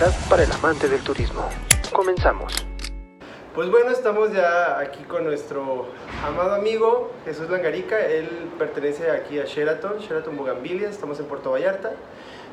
podcast 0.00 0.30
para 0.30 0.44
el 0.44 0.52
amante 0.52 0.88
del 0.88 1.00
turismo. 1.02 1.46
Comenzamos. 1.92 2.66
Pues 3.54 3.70
bueno, 3.70 3.90
estamos 3.90 4.32
ya 4.32 4.78
aquí 4.78 5.02
con 5.04 5.24
nuestro 5.24 5.88
amado 6.26 6.54
amigo 6.54 7.12
Jesús 7.26 7.50
Langarica. 7.50 7.98
Él 7.98 8.26
pertenece 8.58 9.10
aquí 9.10 9.38
a 9.38 9.44
Sheraton, 9.44 9.98
Sheraton 9.98 10.38
Bugambilia, 10.38 10.88
estamos 10.88 11.20
en 11.20 11.26
Puerto 11.26 11.50
Vallarta. 11.50 11.92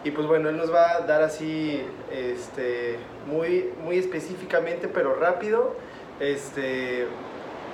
Y 0.03 0.11
pues 0.11 0.27
bueno, 0.27 0.49
él 0.49 0.57
nos 0.57 0.73
va 0.73 0.97
a 0.97 0.99
dar 1.01 1.21
así, 1.21 1.81
este, 2.11 2.97
muy, 3.25 3.71
muy 3.81 3.97
específicamente, 3.97 4.89
pero 4.89 5.15
rápido, 5.15 5.75
este, 6.19 7.07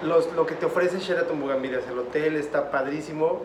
los, 0.03 0.31
lo 0.33 0.45
que 0.45 0.53
te 0.53 0.67
ofrece 0.67 0.99
Sheraton 0.99 1.39
Bugambilia. 1.39 1.79
El 1.89 1.97
hotel 1.97 2.35
está 2.35 2.69
padrísimo. 2.69 3.41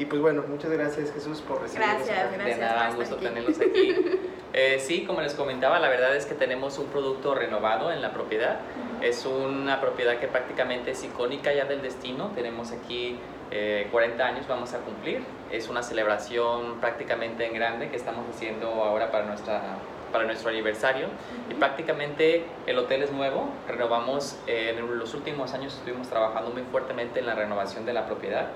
Y 0.00 0.06
pues 0.06 0.22
bueno, 0.22 0.42
muchas 0.48 0.70
gracias 0.70 1.12
Jesús 1.12 1.42
por 1.42 1.60
recibirnos. 1.60 2.06
Gracias, 2.06 2.32
gracias. 2.32 2.56
De 2.56 2.64
nada, 2.64 2.88
un 2.88 2.96
gusto 2.96 3.16
aquí. 3.16 3.24
tenerlos 3.24 3.60
aquí. 3.60 3.96
Eh, 4.52 4.80
sí, 4.80 5.04
como 5.06 5.20
les 5.20 5.34
comentaba, 5.34 5.78
la 5.78 5.88
verdad 5.88 6.16
es 6.16 6.26
que 6.26 6.34
tenemos 6.34 6.76
un 6.80 6.86
producto 6.86 7.36
renovado 7.36 7.92
en 7.92 8.02
la 8.02 8.12
propiedad. 8.12 8.58
Es 9.00 9.24
una 9.24 9.80
propiedad 9.80 10.18
que 10.18 10.26
prácticamente 10.26 10.90
es 10.90 11.04
icónica 11.04 11.54
ya 11.54 11.66
del 11.66 11.82
destino. 11.82 12.32
Tenemos 12.34 12.72
aquí 12.72 13.16
eh, 13.52 13.86
40 13.92 14.26
años, 14.26 14.48
vamos 14.48 14.74
a 14.74 14.78
cumplir. 14.78 15.22
Es 15.52 15.68
una 15.68 15.84
celebración 15.84 16.80
prácticamente 16.80 17.46
en 17.46 17.54
grande 17.54 17.90
que 17.90 17.96
estamos 17.96 18.28
haciendo 18.28 18.66
ahora 18.82 19.12
para, 19.12 19.26
nuestra, 19.26 19.62
para 20.10 20.24
nuestro 20.24 20.50
aniversario. 20.50 21.06
Y 21.48 21.54
prácticamente 21.54 22.42
el 22.66 22.76
hotel 22.76 23.04
es 23.04 23.12
nuevo. 23.12 23.50
Renovamos, 23.68 24.36
eh, 24.48 24.74
en 24.76 24.98
los 24.98 25.14
últimos 25.14 25.54
años 25.54 25.74
estuvimos 25.76 26.08
trabajando 26.08 26.50
muy 26.50 26.62
fuertemente 26.72 27.20
en 27.20 27.26
la 27.26 27.36
renovación 27.36 27.86
de 27.86 27.92
la 27.92 28.06
propiedad 28.06 28.48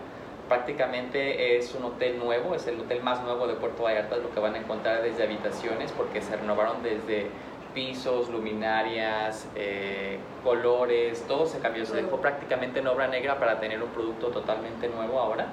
prácticamente 0.49 1.57
es 1.57 1.75
un 1.75 1.85
hotel 1.85 2.19
nuevo, 2.19 2.55
es 2.55 2.67
el 2.67 2.81
hotel 2.81 3.03
más 3.03 3.23
nuevo 3.23 3.47
de 3.47 3.55
Puerto 3.55 3.83
Vallarta, 3.83 4.17
lo 4.17 4.31
que 4.33 4.41
van 4.41 4.55
a 4.55 4.59
encontrar 4.59 5.03
desde 5.03 5.25
habitaciones, 5.25 5.93
porque 5.93 6.21
se 6.21 6.37
renovaron 6.37 6.83
desde 6.83 7.29
pisos, 7.75 8.29
luminarias, 8.29 9.49
eh, 9.57 10.19
colores, 10.45 11.25
todo 11.27 11.47
se 11.47 11.59
cambió, 11.59 11.85
se 11.85 11.97
dejó 11.97 12.19
prácticamente 12.21 12.81
en 12.81 12.87
obra 12.87 13.09
negra 13.09 13.39
para 13.39 13.59
tener 13.59 13.83
un 13.83 13.91
producto 13.91 14.29
totalmente 14.29 14.89
nuevo 14.89 15.19
ahora. 15.19 15.49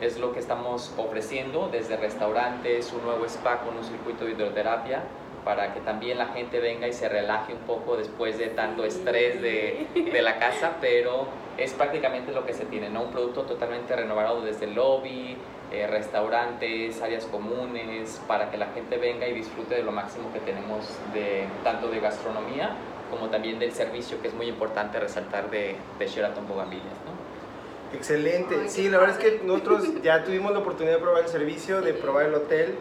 Es 0.00 0.18
lo 0.18 0.32
que 0.32 0.38
estamos 0.38 0.94
ofreciendo 0.96 1.68
desde 1.70 1.96
restaurantes, 1.96 2.92
un 2.92 3.04
nuevo 3.04 3.24
spa 3.26 3.60
con 3.60 3.76
un 3.76 3.84
circuito 3.84 4.24
de 4.24 4.32
hidroterapia 4.32 5.02
para 5.48 5.72
que 5.72 5.80
también 5.80 6.18
la 6.18 6.26
gente 6.26 6.60
venga 6.60 6.86
y 6.86 6.92
se 6.92 7.08
relaje 7.08 7.54
un 7.54 7.60
poco 7.60 7.96
después 7.96 8.36
de 8.36 8.48
tanto 8.48 8.84
estrés 8.84 9.40
de, 9.40 9.86
de 9.94 10.20
la 10.20 10.38
casa, 10.38 10.72
pero 10.82 11.26
es 11.56 11.72
prácticamente 11.72 12.32
lo 12.32 12.44
que 12.44 12.52
se 12.52 12.66
tiene, 12.66 12.90
¿no? 12.90 13.04
Un 13.04 13.12
producto 13.12 13.44
totalmente 13.44 13.96
renovado 13.96 14.42
desde 14.42 14.66
el 14.66 14.74
lobby, 14.74 15.38
eh, 15.72 15.86
restaurantes, 15.86 17.00
áreas 17.00 17.24
comunes, 17.24 18.20
para 18.28 18.50
que 18.50 18.58
la 18.58 18.66
gente 18.66 18.98
venga 18.98 19.26
y 19.26 19.32
disfrute 19.32 19.76
de 19.76 19.82
lo 19.82 19.90
máximo 19.90 20.30
que 20.34 20.40
tenemos 20.40 20.84
de 21.14 21.46
tanto 21.64 21.88
de 21.88 22.00
gastronomía 22.00 22.76
como 23.10 23.30
también 23.30 23.58
del 23.58 23.72
servicio, 23.72 24.20
que 24.20 24.28
es 24.28 24.34
muy 24.34 24.48
importante 24.48 25.00
resaltar 25.00 25.48
de, 25.48 25.76
de 25.98 26.06
Sheraton 26.06 26.46
Bougainvillea, 26.46 26.92
¿no? 27.06 27.96
Excelente. 27.96 28.54
Ay, 28.54 28.68
sí, 28.68 28.90
la 28.90 28.98
verdad 28.98 29.16
es 29.16 29.24
que 29.24 29.30
padre. 29.30 29.46
nosotros 29.46 30.02
ya 30.02 30.22
tuvimos 30.26 30.52
la 30.52 30.58
oportunidad 30.58 30.96
de 30.96 31.00
probar 31.00 31.22
el 31.22 31.30
servicio, 31.30 31.80
de 31.80 31.94
probar 31.94 32.26
el 32.26 32.34
hotel 32.34 32.74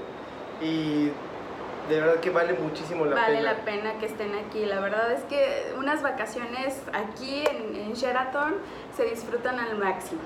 y 0.61 1.11
de 1.89 1.99
verdad 1.99 2.19
que 2.19 2.29
vale 2.29 2.53
muchísimo 2.53 3.05
la 3.05 3.15
vale 3.15 3.37
pena. 3.37 3.53
la 3.53 3.65
pena 3.65 3.99
que 3.99 4.05
estén 4.05 4.35
aquí. 4.35 4.65
La 4.65 4.79
verdad 4.79 5.11
es 5.11 5.23
que 5.23 5.73
unas 5.77 6.01
vacaciones 6.01 6.81
aquí 6.93 7.43
en, 7.45 7.75
en 7.75 7.93
Sheraton 7.93 8.55
se 8.95 9.05
disfrutan 9.05 9.59
al 9.59 9.77
máximo. 9.77 10.21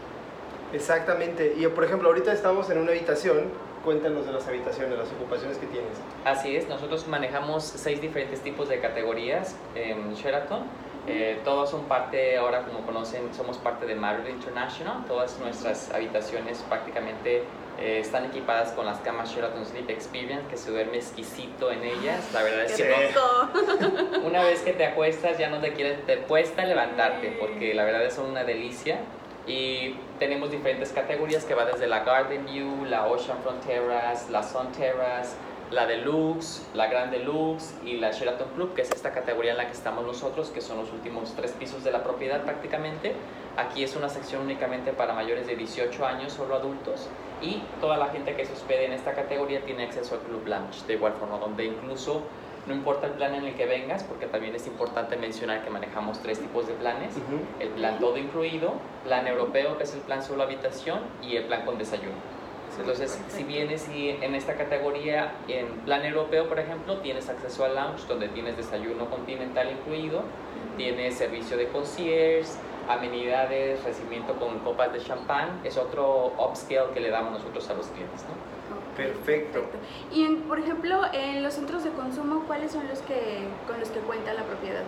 Exactamente. 0.73 1.53
Y 1.57 1.67
por 1.67 1.83
ejemplo, 1.83 2.09
ahorita 2.09 2.31
estamos 2.31 2.69
en 2.69 2.79
una 2.79 2.91
habitación. 2.91 3.45
Cuéntanos 3.83 4.27
de 4.27 4.31
las 4.31 4.47
habitaciones, 4.47 4.97
las 4.97 5.11
ocupaciones 5.11 5.57
que 5.57 5.65
tienes. 5.65 5.89
Así 6.23 6.55
es, 6.55 6.69
nosotros 6.69 7.07
manejamos 7.07 7.63
seis 7.63 7.99
diferentes 7.99 8.39
tipos 8.41 8.69
de 8.69 8.79
categorías 8.79 9.55
en 9.73 10.13
Sheraton. 10.13 10.65
Eh, 11.07 11.41
todos 11.43 11.71
son 11.71 11.85
parte, 11.85 12.37
ahora 12.37 12.61
como 12.63 12.85
conocen, 12.85 13.33
somos 13.33 13.57
parte 13.57 13.87
de 13.87 13.95
Marriott 13.95 14.29
International. 14.29 15.03
Todas 15.07 15.39
nuestras 15.39 15.91
habitaciones 15.91 16.59
prácticamente 16.69 17.43
eh, 17.81 17.99
están 17.99 18.25
equipadas 18.25 18.71
con 18.73 18.85
las 18.85 18.99
camas 18.99 19.33
Sheraton 19.33 19.65
Sleep 19.65 19.89
Experience, 19.89 20.47
que 20.49 20.55
se 20.55 20.69
duerme 20.69 20.97
exquisito 20.97 21.71
en 21.71 21.83
ellas. 21.83 22.29
La 22.31 22.43
verdad 22.43 22.65
es 22.65 22.73
¡Qué 22.73 22.83
que 22.83 24.17
una 24.23 24.43
vez 24.43 24.61
que 24.61 24.73
te 24.73 24.85
acuestas 24.85 25.39
ya 25.39 25.49
no 25.49 25.59
te 25.59 25.73
quieres, 25.73 26.05
te 26.05 26.17
cuesta 26.19 26.63
levantarte, 26.63 27.35
porque 27.39 27.73
la 27.73 27.83
verdad 27.83 28.05
es 28.05 28.17
una 28.19 28.43
delicia. 28.43 28.99
Y 29.47 29.95
tenemos 30.19 30.51
diferentes 30.51 30.91
categorías 30.91 31.43
que 31.45 31.55
va 31.55 31.65
desde 31.65 31.87
la 31.87 32.03
Garden 32.03 32.45
View, 32.45 32.85
la 32.85 33.07
Oceanfront 33.07 33.65
Terrace, 33.65 34.31
la 34.31 34.43
Sun 34.43 34.71
Terrace, 34.73 35.31
la 35.71 35.85
Deluxe, 35.85 36.67
la 36.73 36.87
Grand 36.87 37.11
Deluxe 37.11 37.75
y 37.85 37.97
la 37.97 38.11
Sheraton 38.11 38.49
Club, 38.55 38.73
que 38.73 38.81
es 38.81 38.91
esta 38.91 39.11
categoría 39.13 39.51
en 39.51 39.57
la 39.57 39.67
que 39.67 39.71
estamos 39.71 40.05
nosotros, 40.05 40.49
que 40.49 40.59
son 40.59 40.77
los 40.77 40.91
últimos 40.91 41.33
tres 41.35 41.51
pisos 41.53 41.83
de 41.83 41.91
la 41.91 42.03
propiedad 42.03 42.43
prácticamente. 42.43 43.13
Aquí 43.55 43.83
es 43.83 43.95
una 43.95 44.09
sección 44.09 44.41
únicamente 44.43 44.91
para 44.91 45.13
mayores 45.13 45.47
de 45.47 45.55
18 45.55 46.05
años, 46.05 46.33
solo 46.33 46.55
adultos, 46.55 47.07
y 47.41 47.61
toda 47.79 47.97
la 47.97 48.07
gente 48.07 48.35
que 48.35 48.45
se 48.45 48.53
hospede 48.53 48.85
en 48.85 48.93
esta 48.93 49.13
categoría 49.13 49.61
tiene 49.61 49.85
acceso 49.85 50.15
al 50.15 50.21
Club 50.21 50.45
Lounge, 50.45 50.85
de 50.87 50.93
igual 50.93 51.13
forma, 51.13 51.37
donde 51.37 51.65
incluso 51.65 52.21
no 52.67 52.73
importa 52.73 53.07
el 53.07 53.13
plan 53.13 53.33
en 53.33 53.45
el 53.45 53.55
que 53.55 53.65
vengas, 53.65 54.03
porque 54.03 54.27
también 54.27 54.53
es 54.55 54.67
importante 54.67 55.15
mencionar 55.15 55.63
que 55.63 55.69
manejamos 55.69 56.19
tres 56.19 56.39
tipos 56.39 56.67
de 56.67 56.73
planes. 56.73 57.15
El 57.59 57.69
plan 57.69 57.97
todo 57.99 58.17
incluido, 58.17 58.73
plan 59.03 59.25
europeo, 59.25 59.77
que 59.77 59.85
es 59.85 59.93
el 59.95 60.01
plan 60.01 60.21
solo 60.21 60.43
habitación, 60.43 60.99
y 61.23 61.37
el 61.37 61.45
plan 61.45 61.65
con 61.65 61.77
desayuno. 61.77 62.30
Entonces, 62.79 63.19
si 63.29 63.43
vienes 63.43 63.87
y 63.89 64.09
en 64.09 64.33
esta 64.35 64.55
categoría, 64.55 65.33
en 65.47 65.67
plan 65.85 66.03
europeo, 66.05 66.47
por 66.47 66.59
ejemplo, 66.59 66.97
tienes 66.97 67.29
acceso 67.29 67.65
al 67.65 67.75
lounge, 67.75 68.07
donde 68.07 68.27
tienes 68.29 68.57
desayuno 68.57 69.09
continental 69.09 69.69
incluido, 69.71 70.23
tienes 70.77 71.15
servicio 71.15 71.57
de 71.57 71.67
concierge, 71.67 72.49
amenidades, 72.89 73.83
recibimiento 73.83 74.33
con 74.35 74.59
copas 74.59 74.91
de 74.93 74.99
champán, 75.01 75.59
es 75.63 75.77
otro 75.77 76.33
upscale 76.39 76.91
que 76.93 76.99
le 76.99 77.09
damos 77.09 77.33
nosotros 77.33 77.69
a 77.69 77.73
los 77.73 77.87
clientes, 77.87 78.21
¿no? 78.23 78.31
Ok, 78.75 78.95
Perfecto. 78.95 79.63
Y 80.11 80.23
en- 80.25 80.41
por 80.43 80.59
ejemplo, 80.59 81.01
en 81.13 81.43
los 81.43 81.53
centros 81.53 81.83
de 81.83 81.91
consumo, 81.91 82.43
¿cuáles 82.47 82.71
son 82.71 82.87
los 82.87 82.99
que 82.99 83.47
con 83.67 83.79
los 83.79 83.89
que 83.89 83.99
cuenta 83.99 84.33
la 84.33 84.43
propiedad? 84.43 84.83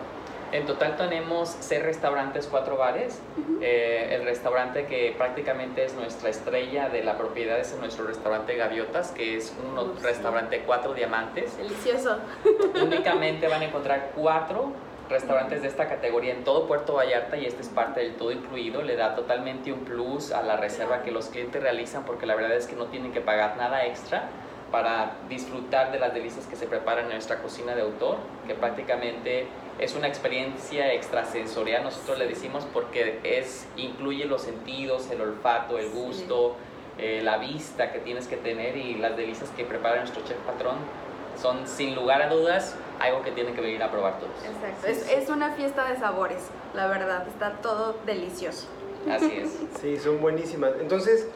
En 0.54 0.66
total 0.66 0.96
tenemos 0.96 1.48
seis 1.58 1.82
restaurantes, 1.82 2.46
cuatro 2.46 2.76
bares. 2.76 3.20
Eh, 3.60 4.10
el 4.14 4.24
restaurante 4.24 4.86
que 4.86 5.12
prácticamente 5.18 5.84
es 5.84 5.94
nuestra 5.94 6.30
estrella 6.30 6.88
de 6.88 7.02
la 7.02 7.18
propiedad 7.18 7.58
es 7.58 7.76
nuestro 7.80 8.06
restaurante 8.06 8.54
Gaviotas, 8.54 9.10
que 9.10 9.36
es 9.36 9.52
un 9.60 9.76
Oh, 9.76 9.92
sí. 9.96 10.04
restaurante 10.04 10.62
cuatro 10.64 10.94
diamantes. 10.94 11.56
Delicioso. 11.58 12.18
Únicamente 12.80 13.48
van 13.48 13.62
a 13.62 13.64
encontrar 13.64 14.12
cuatro 14.14 14.70
restaurantes 15.10 15.60
de 15.60 15.66
esta 15.66 15.88
categoría 15.88 16.32
en 16.32 16.44
todo 16.44 16.68
Puerto 16.68 16.94
Vallarta 16.94 17.36
y 17.36 17.46
este 17.46 17.62
es 17.62 17.68
parte 17.68 17.98
del 18.02 18.14
todo 18.14 18.30
incluido. 18.30 18.80
Le 18.82 18.94
da 18.94 19.16
totalmente 19.16 19.72
un 19.72 19.80
plus 19.80 20.30
a 20.30 20.40
la 20.42 20.56
reserva 20.56 21.02
que 21.02 21.10
los 21.10 21.30
clientes 21.30 21.60
realizan 21.60 22.04
porque 22.04 22.26
la 22.26 22.36
verdad 22.36 22.52
es 22.52 22.68
que 22.68 22.76
no 22.76 22.86
tienen 22.86 23.12
que 23.12 23.20
pagar 23.20 23.56
nada 23.56 23.84
extra 23.86 24.28
para 24.74 25.12
disfrutar 25.28 25.92
de 25.92 26.00
las 26.00 26.12
delicias 26.12 26.48
que 26.48 26.56
se 26.56 26.66
preparan 26.66 27.04
en 27.04 27.12
nuestra 27.12 27.40
cocina 27.40 27.76
de 27.76 27.82
autor, 27.82 28.16
que 28.44 28.56
prácticamente 28.56 29.46
es 29.78 29.94
una 29.94 30.08
experiencia 30.08 30.92
extrasensorial, 30.92 31.84
nosotros 31.84 32.18
le 32.18 32.26
decimos, 32.26 32.66
porque 32.72 33.20
es, 33.22 33.68
incluye 33.76 34.24
los 34.24 34.42
sentidos, 34.42 35.08
el 35.12 35.20
olfato, 35.20 35.78
el 35.78 35.90
Sí. 35.90 35.92
gusto, 35.94 36.56
eh, 36.98 37.20
la 37.22 37.38
vista 37.38 37.92
que 37.92 38.00
tienes 38.00 38.26
que 38.26 38.36
tener 38.36 38.76
y 38.76 38.96
las 38.96 39.16
delicias 39.16 39.48
que 39.50 39.62
prepara 39.64 39.98
nuestro 40.00 40.24
chef 40.24 40.38
patrón 40.38 40.74
son 41.40 41.68
sin 41.68 41.94
lugar 41.94 42.20
a 42.22 42.28
dudas 42.28 42.74
algo 42.98 43.22
que 43.22 43.30
tienen 43.30 43.54
que 43.54 43.60
venir 43.60 43.80
a 43.80 43.92
probar 43.92 44.18
todos. 44.18 44.32
Exacto. 44.44 44.88
Es, 44.88 45.08
es 45.08 45.28
una 45.30 45.52
fiesta 45.52 45.88
de 45.88 45.96
sabores, 45.98 46.48
la 46.74 46.88
verdad. 46.88 47.28
Está 47.28 47.52
todo 47.62 47.94
delicioso. 48.06 48.66
Así 49.08 49.30
es. 49.36 49.56
Sí, 49.80 49.98
son 49.98 50.20
buenísimas. 50.20 50.72
Entonces, 50.80 51.28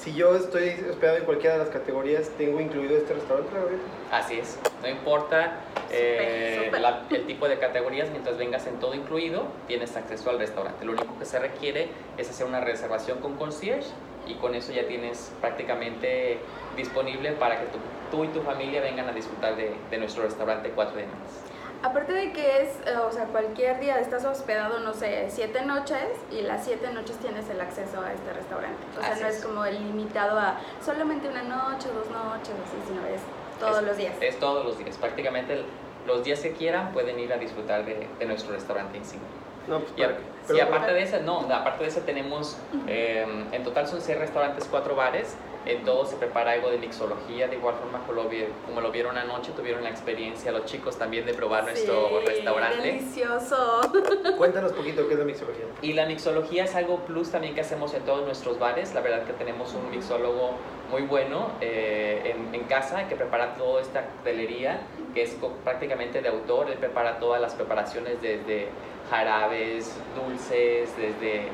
si 0.00 0.14
yo 0.14 0.34
estoy 0.34 0.70
hospedado 0.88 1.18
en 1.18 1.24
cualquiera 1.24 1.58
de 1.58 1.64
las 1.64 1.68
categorías, 1.70 2.30
¿tengo 2.38 2.60
incluido 2.60 2.96
este 2.96 3.12
restaurante 3.12 3.56
ahorita? 3.56 4.16
Así 4.16 4.38
es. 4.38 4.58
No 4.82 4.88
importa 4.88 5.60
eh, 5.92 6.70
la- 6.80 7.06
el 7.10 7.26
tipo 7.26 7.48
de 7.48 7.58
categorías, 7.58 8.10
mientras 8.10 8.38
vengas 8.38 8.66
en 8.66 8.78
todo 8.78 8.94
incluido, 8.94 9.42
tienes 9.66 9.96
acceso 9.96 10.30
al 10.30 10.38
restaurante. 10.38 10.84
Lo 10.84 10.92
único 10.92 11.18
que 11.18 11.24
se 11.24 11.38
requiere 11.38 11.88
es 12.16 12.30
hacer 12.30 12.46
una 12.46 12.60
reservación 12.60 13.18
con 13.18 13.36
concierge 13.36 13.88
y 14.26 14.34
con 14.34 14.54
eso 14.54 14.72
ya 14.72 14.86
tienes 14.86 15.32
prácticamente 15.40 16.38
disponible 16.76 17.32
para 17.32 17.58
que 17.60 17.66
tú, 17.66 17.78
tú 18.10 18.24
y 18.24 18.28
tu 18.28 18.40
familia 18.42 18.80
vengan 18.80 19.08
a 19.08 19.12
disfrutar 19.12 19.56
de, 19.56 19.72
de 19.90 19.98
nuestro 19.98 20.22
restaurante 20.22 20.70
Cuatro 20.70 20.96
Diamantes. 20.96 21.42
Aparte 21.82 22.12
de 22.12 22.32
que 22.32 22.62
es, 22.62 22.68
eh, 22.86 22.96
o 22.98 23.10
sea, 23.10 23.24
cualquier 23.24 23.80
día 23.80 23.98
estás 24.00 24.24
hospedado, 24.26 24.80
no 24.80 24.92
sé, 24.92 25.28
siete 25.30 25.62
noches 25.64 26.04
y 26.30 26.42
las 26.42 26.64
siete 26.64 26.92
noches 26.92 27.16
tienes 27.18 27.48
el 27.48 27.58
acceso 27.60 28.02
a 28.02 28.12
este 28.12 28.32
restaurante. 28.34 28.76
O 28.98 29.00
sea, 29.02 29.12
Así 29.12 29.22
no 29.22 29.28
es. 29.28 29.36
es 29.38 29.44
como 29.44 29.64
limitado 29.64 30.38
a 30.38 30.60
solamente 30.84 31.28
una 31.28 31.42
noche, 31.42 31.88
dos 31.94 32.10
noches, 32.10 32.50
así, 32.66 32.76
sino 32.86 33.06
es 33.06 33.22
todos 33.58 33.78
Es- 33.78 33.84
los 33.84 33.96
días. 33.96 34.14
Es 34.20 34.38
todos 34.38 34.64
los 34.66 34.76
días. 34.78 34.96
Prácticamente 34.98 35.64
los 36.06 36.22
días 36.22 36.40
que 36.40 36.52
quieran 36.52 36.92
pueden 36.92 37.18
ir 37.18 37.32
a 37.32 37.38
disfrutar 37.38 37.86
de, 37.86 38.06
de 38.18 38.26
nuestro 38.26 38.52
restaurante 38.52 38.98
insignia. 38.98 39.26
No, 39.66 39.78
pues 39.80 39.92
Y, 39.96 40.02
para 40.02 40.16
pero- 40.48 40.64
aparte 40.64 40.92
de 40.92 41.02
eso, 41.02 41.16
no, 41.24 41.40
aparte 41.50 41.82
de 41.84 41.88
eso 41.88 42.00
tenemos, 42.00 42.58
eh, 42.88 43.26
en 43.52 43.64
total 43.64 43.86
son 43.86 44.02
seis 44.02 44.18
restaurantes, 44.18 44.66
cuatro 44.70 44.94
bares. 44.96 45.34
En 45.66 45.84
todo 45.84 46.06
se 46.06 46.16
prepara 46.16 46.52
algo 46.52 46.70
de 46.70 46.78
mixología, 46.78 47.46
de 47.46 47.56
igual 47.56 47.74
forma 47.74 47.98
como 48.00 48.14
lo, 48.22 48.28
vi- 48.30 48.46
como 48.66 48.80
lo 48.80 48.90
vieron 48.90 49.18
anoche, 49.18 49.52
tuvieron 49.52 49.84
la 49.84 49.90
experiencia 49.90 50.50
los 50.52 50.64
chicos 50.64 50.96
también 50.96 51.26
de 51.26 51.34
probar 51.34 51.64
nuestro 51.64 52.20
Sí, 52.20 52.26
restaurante. 52.26 52.82
Delicioso. 52.82 53.80
Cuéntanos 54.38 54.72
poquito 54.72 55.06
qué 55.06 55.12
es 55.14 55.18
la 55.18 55.26
mixología. 55.26 55.64
Y 55.82 55.92
la 55.92 56.06
mixología 56.06 56.64
es 56.64 56.74
algo 56.74 57.00
plus 57.00 57.30
también 57.30 57.54
que 57.54 57.60
hacemos 57.60 57.92
en 57.92 58.02
todos 58.04 58.24
nuestros 58.24 58.58
bares. 58.58 58.94
La 58.94 59.00
verdad 59.02 59.24
que 59.26 59.34
tenemos 59.34 59.74
un 59.74 59.90
mixólogo 59.90 60.52
muy 60.90 61.02
bueno 61.02 61.50
eh, 61.60 62.34
en, 62.34 62.54
en 62.54 62.64
casa 62.66 63.06
que 63.06 63.14
prepara 63.14 63.54
toda 63.56 63.82
esta 63.82 64.06
coctelería 64.06 64.80
que 65.14 65.22
es 65.22 65.34
co- 65.34 65.52
prácticamente 65.62 66.22
de 66.22 66.28
autor. 66.30 66.70
Él 66.70 66.78
prepara 66.78 67.18
todas 67.18 67.40
las 67.40 67.54
preparaciones 67.54 68.20
desde 68.22 68.68
jarabes, 69.10 69.94
dulces, 70.16 70.96
desde 70.96 71.48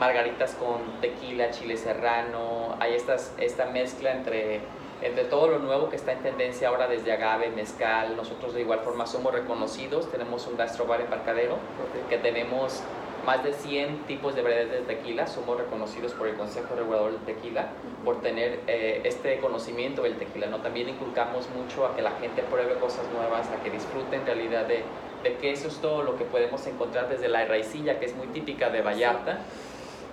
margaritas 0.00 0.54
con 0.54 1.00
tequila, 1.02 1.50
chile 1.50 1.76
serrano. 1.76 2.74
Hay 2.80 2.94
estas, 2.94 3.34
esta 3.38 3.66
mezcla 3.66 4.10
entre, 4.12 4.60
entre 5.02 5.24
todo 5.24 5.48
lo 5.48 5.58
nuevo 5.58 5.90
que 5.90 5.96
está 5.96 6.12
en 6.12 6.20
tendencia 6.20 6.68
ahora 6.68 6.88
desde 6.88 7.12
agave, 7.12 7.50
mezcal. 7.50 8.16
Nosotros 8.16 8.54
de 8.54 8.62
igual 8.62 8.80
forma 8.80 9.06
somos 9.06 9.32
reconocidos. 9.32 10.10
Tenemos 10.10 10.46
un 10.46 10.56
gastrobar 10.56 11.02
embarcadero 11.02 11.54
Ok. 11.54 12.08
que 12.08 12.16
tenemos 12.16 12.82
más 13.26 13.44
de 13.44 13.52
100 13.52 14.06
tipos 14.06 14.34
de 14.34 14.40
variedades 14.40 14.70
de 14.72 14.94
tequila. 14.94 15.26
Somos 15.26 15.58
reconocidos 15.58 16.14
por 16.14 16.26
el 16.28 16.34
Consejo 16.34 16.74
Regulador 16.74 17.12
del 17.12 17.20
Tequila 17.20 17.68
por 18.02 18.22
tener 18.22 18.60
eh, 18.66 19.02
este 19.04 19.38
conocimiento 19.40 20.00
del 20.02 20.16
tequila. 20.16 20.46
¿no? 20.46 20.60
También 20.62 20.88
inculcamos 20.88 21.46
mucho 21.50 21.84
a 21.84 21.94
que 21.94 22.00
la 22.00 22.12
gente 22.12 22.42
pruebe 22.42 22.76
cosas 22.76 23.04
nuevas, 23.14 23.46
a 23.50 23.62
que 23.62 23.68
disfrute 23.68 24.16
en 24.16 24.24
realidad 24.24 24.64
de, 24.64 24.82
de 25.22 25.36
que 25.36 25.52
eso 25.52 25.68
es 25.68 25.76
todo 25.82 26.02
lo 26.02 26.16
que 26.16 26.24
podemos 26.24 26.66
encontrar 26.66 27.10
desde 27.10 27.28
la 27.28 27.44
raicilla, 27.44 28.00
que 28.00 28.06
es 28.06 28.16
muy 28.16 28.28
típica 28.28 28.70
de 28.70 28.80
Vallarta. 28.80 29.40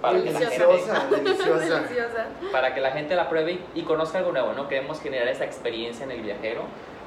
Para 0.02 0.22
que, 0.22 0.32
la 0.32 0.40
gente, 0.40 0.66
Deliciosa, 0.66 1.08
deliciosa. 1.10 1.80
Deliciosa. 1.80 2.26
para 2.52 2.76
que 2.76 2.82
la 2.82 2.92
gente 2.92 3.16
la 3.16 3.30
pruebe 3.30 3.54
y, 3.54 3.80
y 3.80 3.84
conozca 3.84 4.20
algo 4.20 4.32
nuevo, 4.32 4.54
¿no? 4.54 4.68
Queremos 4.68 5.02
generar 5.02 5.28
esa 5.28 5.46
experiencia 5.46 6.04
en 6.04 6.12
el 6.12 6.22
viajero, 6.22 6.62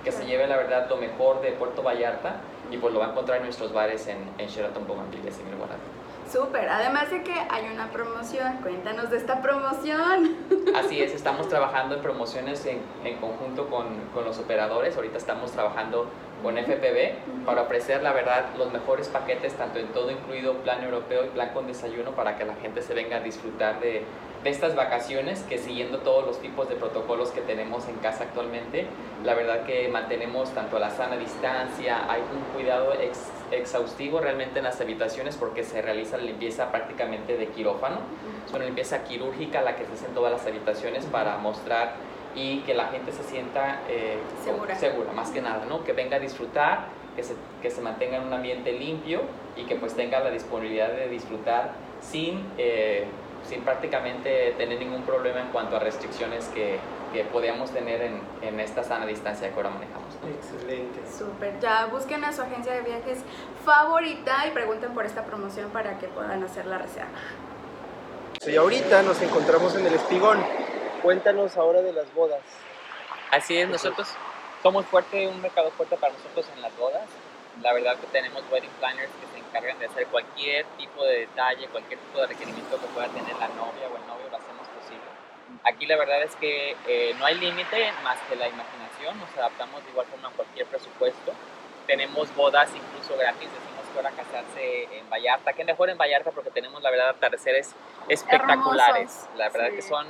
que 0.04 0.12
se 0.12 0.24
lleve 0.26 0.46
la 0.46 0.56
verdad 0.56 0.88
lo 0.88 0.96
mejor 0.96 1.40
de 1.40 1.52
Puerto 1.52 1.82
Vallarta 1.82 2.40
y 2.70 2.78
pues 2.78 2.92
lo 2.92 3.00
va 3.00 3.06
a 3.06 3.10
encontrar 3.10 3.38
en 3.38 3.44
nuestros 3.44 3.72
bares 3.72 4.06
en, 4.06 4.18
en 4.38 4.48
Sheraton 4.48 4.86
Bougainville, 4.86 5.28
en 5.28 5.48
el 5.48 5.56
Guanajuato. 5.56 5.99
Súper. 6.32 6.68
Además 6.68 7.10
de 7.10 7.22
que 7.22 7.32
hay 7.32 7.70
una 7.74 7.90
promoción. 7.90 8.58
Cuéntanos 8.62 9.10
de 9.10 9.16
esta 9.16 9.42
promoción. 9.42 10.36
Así 10.76 11.02
es, 11.02 11.12
estamos 11.12 11.48
trabajando 11.48 11.96
en 11.96 12.02
promociones 12.02 12.64
en, 12.66 12.80
en 13.04 13.16
conjunto 13.16 13.68
con, 13.68 13.86
con 14.14 14.24
los 14.24 14.38
operadores. 14.38 14.94
Ahorita 14.96 15.18
estamos 15.18 15.50
trabajando 15.52 16.06
con 16.42 16.56
FPV 16.56 17.44
para 17.44 17.62
ofrecer, 17.62 18.02
la 18.02 18.12
verdad, 18.12 18.46
los 18.56 18.72
mejores 18.72 19.08
paquetes, 19.08 19.54
tanto 19.54 19.78
en 19.78 19.88
todo 19.88 20.10
incluido 20.10 20.54
plan 20.58 20.82
europeo 20.82 21.24
y 21.26 21.28
plan 21.28 21.50
con 21.52 21.66
desayuno, 21.66 22.12
para 22.12 22.38
que 22.38 22.44
la 22.44 22.54
gente 22.54 22.80
se 22.80 22.94
venga 22.94 23.16
a 23.16 23.20
disfrutar 23.20 23.80
de, 23.80 24.04
de 24.42 24.50
estas 24.50 24.74
vacaciones, 24.74 25.42
que 25.42 25.58
siguiendo 25.58 25.98
todos 25.98 26.24
los 26.24 26.40
tipos 26.40 26.68
de 26.68 26.76
protocolos 26.76 27.30
que 27.32 27.42
tenemos 27.42 27.86
en 27.88 27.96
casa 27.96 28.24
actualmente, 28.24 28.86
la 29.24 29.34
verdad 29.34 29.64
que 29.64 29.88
mantenemos 29.88 30.50
tanto 30.54 30.78
la 30.78 30.88
sana 30.90 31.16
distancia, 31.16 32.10
hay 32.10 32.22
un 32.22 32.40
cuidado 32.54 32.94
ex- 32.94 33.28
exhaustivo 33.50 34.20
realmente 34.20 34.58
en 34.58 34.64
las 34.64 34.80
habitaciones 34.80 35.36
porque 35.36 35.64
se 35.64 35.82
realiza 35.82 36.16
la 36.16 36.24
limpieza 36.24 36.70
prácticamente 36.70 37.36
de 37.36 37.46
quirófano. 37.48 37.98
Es 38.46 38.52
una 38.52 38.64
limpieza 38.64 39.04
quirúrgica 39.04 39.62
la 39.62 39.76
que 39.76 39.84
se 39.86 39.92
hace 39.92 40.06
en 40.06 40.14
todas 40.14 40.32
las 40.32 40.46
habitaciones 40.46 41.04
para 41.06 41.36
mostrar 41.38 41.94
y 42.34 42.60
que 42.60 42.74
la 42.74 42.86
gente 42.86 43.12
se 43.12 43.22
sienta 43.24 43.80
eh, 43.88 44.16
Segura. 44.44 44.76
segura, 44.76 45.12
más 45.12 45.30
que 45.30 45.40
nada, 45.42 45.64
¿no? 45.68 45.82
Que 45.84 45.92
venga 45.92 46.16
a 46.16 46.20
disfrutar, 46.20 46.84
que 47.16 47.22
se, 47.24 47.34
que 47.60 47.70
se 47.70 47.80
mantenga 47.80 48.18
en 48.18 48.24
un 48.24 48.32
ambiente 48.32 48.72
limpio 48.72 49.22
y 49.56 49.64
que 49.64 49.74
pues 49.74 49.94
tenga 49.94 50.20
la 50.20 50.30
disponibilidad 50.30 50.92
de 50.92 51.08
disfrutar 51.08 51.72
sin, 52.00 52.44
eh, 52.56 53.04
sin 53.48 53.62
prácticamente 53.62 54.54
tener 54.56 54.78
ningún 54.78 55.02
problema 55.02 55.40
en 55.40 55.48
cuanto 55.48 55.76
a 55.76 55.80
restricciones 55.80 56.46
que, 56.54 56.78
que 57.12 57.24
podíamos 57.24 57.70
tener 57.72 58.00
en, 58.00 58.20
en 58.42 58.60
esta 58.60 58.84
sana 58.84 59.06
distancia 59.06 59.48
que 59.48 59.54
ahora 59.56 59.70
manejamos. 59.70 59.99
Excelente. 60.28 61.00
Súper. 61.16 61.58
Ya 61.60 61.86
busquen 61.86 62.24
a 62.24 62.32
su 62.32 62.42
agencia 62.42 62.72
de 62.72 62.82
viajes 62.82 63.18
favorita 63.64 64.46
y 64.46 64.50
pregunten 64.50 64.92
por 64.92 65.06
esta 65.06 65.24
promoción 65.24 65.70
para 65.70 65.98
que 65.98 66.08
puedan 66.08 66.42
hacer 66.42 66.66
la 66.66 66.78
reserva. 66.78 67.18
Y 68.46 68.56
ahorita 68.56 69.02
nos 69.02 69.20
encontramos 69.22 69.74
en 69.76 69.86
el 69.86 69.94
Espigón. 69.94 70.44
Cuéntanos 71.02 71.56
ahora 71.56 71.80
de 71.82 71.92
las 71.92 72.12
bodas. 72.14 72.40
Así 73.30 73.56
es, 73.56 73.68
nosotros 73.68 74.08
somos 74.62 74.84
fuerte, 74.86 75.26
un 75.28 75.40
mercado 75.40 75.70
fuerte 75.70 75.96
para 75.96 76.12
nosotros 76.12 76.46
en 76.54 76.62
las 76.62 76.76
bodas. 76.76 77.04
La 77.62 77.72
verdad 77.72 77.96
que 77.96 78.06
tenemos 78.08 78.42
wedding 78.50 78.70
planners 78.78 79.10
que 79.20 79.26
se 79.32 79.38
encargan 79.38 79.78
de 79.78 79.86
hacer 79.86 80.06
cualquier 80.06 80.66
tipo 80.78 81.04
de 81.04 81.20
detalle, 81.20 81.68
cualquier 81.68 81.98
tipo 81.98 82.20
de 82.20 82.26
requerimiento 82.26 82.78
que 82.80 82.86
pueda 82.88 83.08
tener 83.08 83.36
la 83.36 83.48
novia 83.48 83.88
o 83.92 83.96
el 83.96 84.06
novio. 84.06 84.20
Aquí 85.64 85.86
la 85.86 85.96
verdad 85.96 86.22
es 86.22 86.34
que 86.36 86.76
eh, 86.86 87.14
no 87.18 87.26
hay 87.26 87.34
límite 87.36 87.92
más 88.02 88.18
que 88.28 88.36
la 88.36 88.48
imaginación, 88.48 89.18
nos 89.20 89.28
adaptamos 89.36 89.84
de 89.84 89.90
igual 89.90 90.06
forma 90.06 90.28
a 90.28 90.32
cualquier 90.32 90.66
presupuesto. 90.66 91.32
Tenemos 91.86 92.34
bodas 92.34 92.70
incluso 92.74 93.16
gratis, 93.18 93.48
decimos 93.52 93.84
que 93.92 93.98
ahora 93.98 94.10
casarse 94.12 94.84
en 94.98 95.10
Vallarta, 95.10 95.52
que 95.52 95.64
mejor 95.64 95.90
en 95.90 95.98
Vallarta 95.98 96.30
porque 96.30 96.50
tenemos 96.50 96.82
la 96.82 96.90
verdad 96.90 97.10
atardeceres 97.10 97.74
espectaculares. 98.08 99.10
Hermosos, 99.24 99.36
La 99.36 99.48
verdad 99.50 99.68
sí. 99.70 99.76
que 99.76 99.82
son 99.82 100.06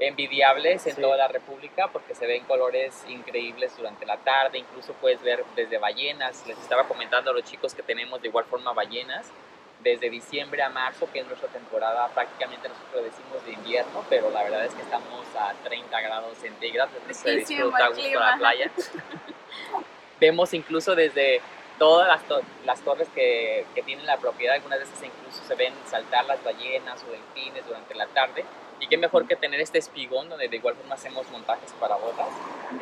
envidiables 0.00 0.86
en 0.86 0.94
Sí. 0.96 1.00
toda 1.02 1.16
la 1.16 1.28
República 1.28 1.88
porque 1.88 2.14
se 2.14 2.26
ven 2.26 2.44
colores 2.44 3.04
increíbles 3.08 3.76
durante 3.76 4.06
la 4.06 4.16
tarde, 4.18 4.58
incluso 4.58 4.92
puedes 4.94 5.20
ver 5.22 5.44
desde 5.56 5.78
ballenas, 5.78 6.44
les 6.46 6.58
estaba 6.58 6.84
comentando 6.84 7.30
a 7.30 7.34
los 7.34 7.44
chicos 7.44 7.74
que 7.74 7.82
tenemos 7.82 8.20
de 8.22 8.28
igual 8.28 8.44
forma 8.46 8.72
ballenas, 8.72 9.26
desde 9.80 10.10
diciembre 10.10 10.62
a 10.62 10.68
marzo, 10.68 11.08
que 11.12 11.20
es 11.20 11.26
nuestra 11.26 11.48
temporada, 11.48 12.08
prácticamente 12.08 12.68
nosotros 12.68 13.04
decimos 13.04 13.44
de 13.46 13.52
invierno, 13.52 14.04
pero 14.10 14.30
la 14.30 14.42
verdad 14.42 14.64
es 14.64 14.74
que 14.74 14.82
estamos 14.82 15.24
a 15.38 15.52
30 15.64 16.00
grados 16.00 16.36
centígrados, 16.38 16.92
entonces 16.94 17.16
se 17.16 17.30
disfruta 17.70 17.84
a 17.84 17.88
gusto 17.88 18.18
la 18.20 18.36
playa. 18.38 18.70
Vemos 20.20 20.52
incluso 20.52 20.94
desde 20.96 21.40
todas 21.78 22.08
las, 22.08 22.24
to- 22.26 22.42
las 22.64 22.80
torres 22.80 23.08
que, 23.14 23.64
que 23.74 23.82
tienen 23.82 24.04
la 24.04 24.16
propiedad, 24.16 24.56
algunas 24.56 24.80
veces 24.80 24.98
incluso 25.02 25.42
se 25.44 25.54
ven 25.54 25.72
saltar 25.86 26.24
las 26.24 26.42
ballenas 26.42 27.04
o 27.04 27.12
delfines 27.12 27.64
durante 27.66 27.94
la 27.94 28.06
tarde. 28.08 28.44
Y 28.80 28.86
qué 28.86 28.96
mejor 28.96 29.26
que 29.26 29.36
tener 29.36 29.60
este 29.60 29.78
espigón 29.78 30.28
donde 30.28 30.48
de 30.48 30.56
igual 30.56 30.74
forma 30.76 30.94
hacemos 30.94 31.28
montajes 31.30 31.72
para 31.80 31.96
bodas. 31.96 32.28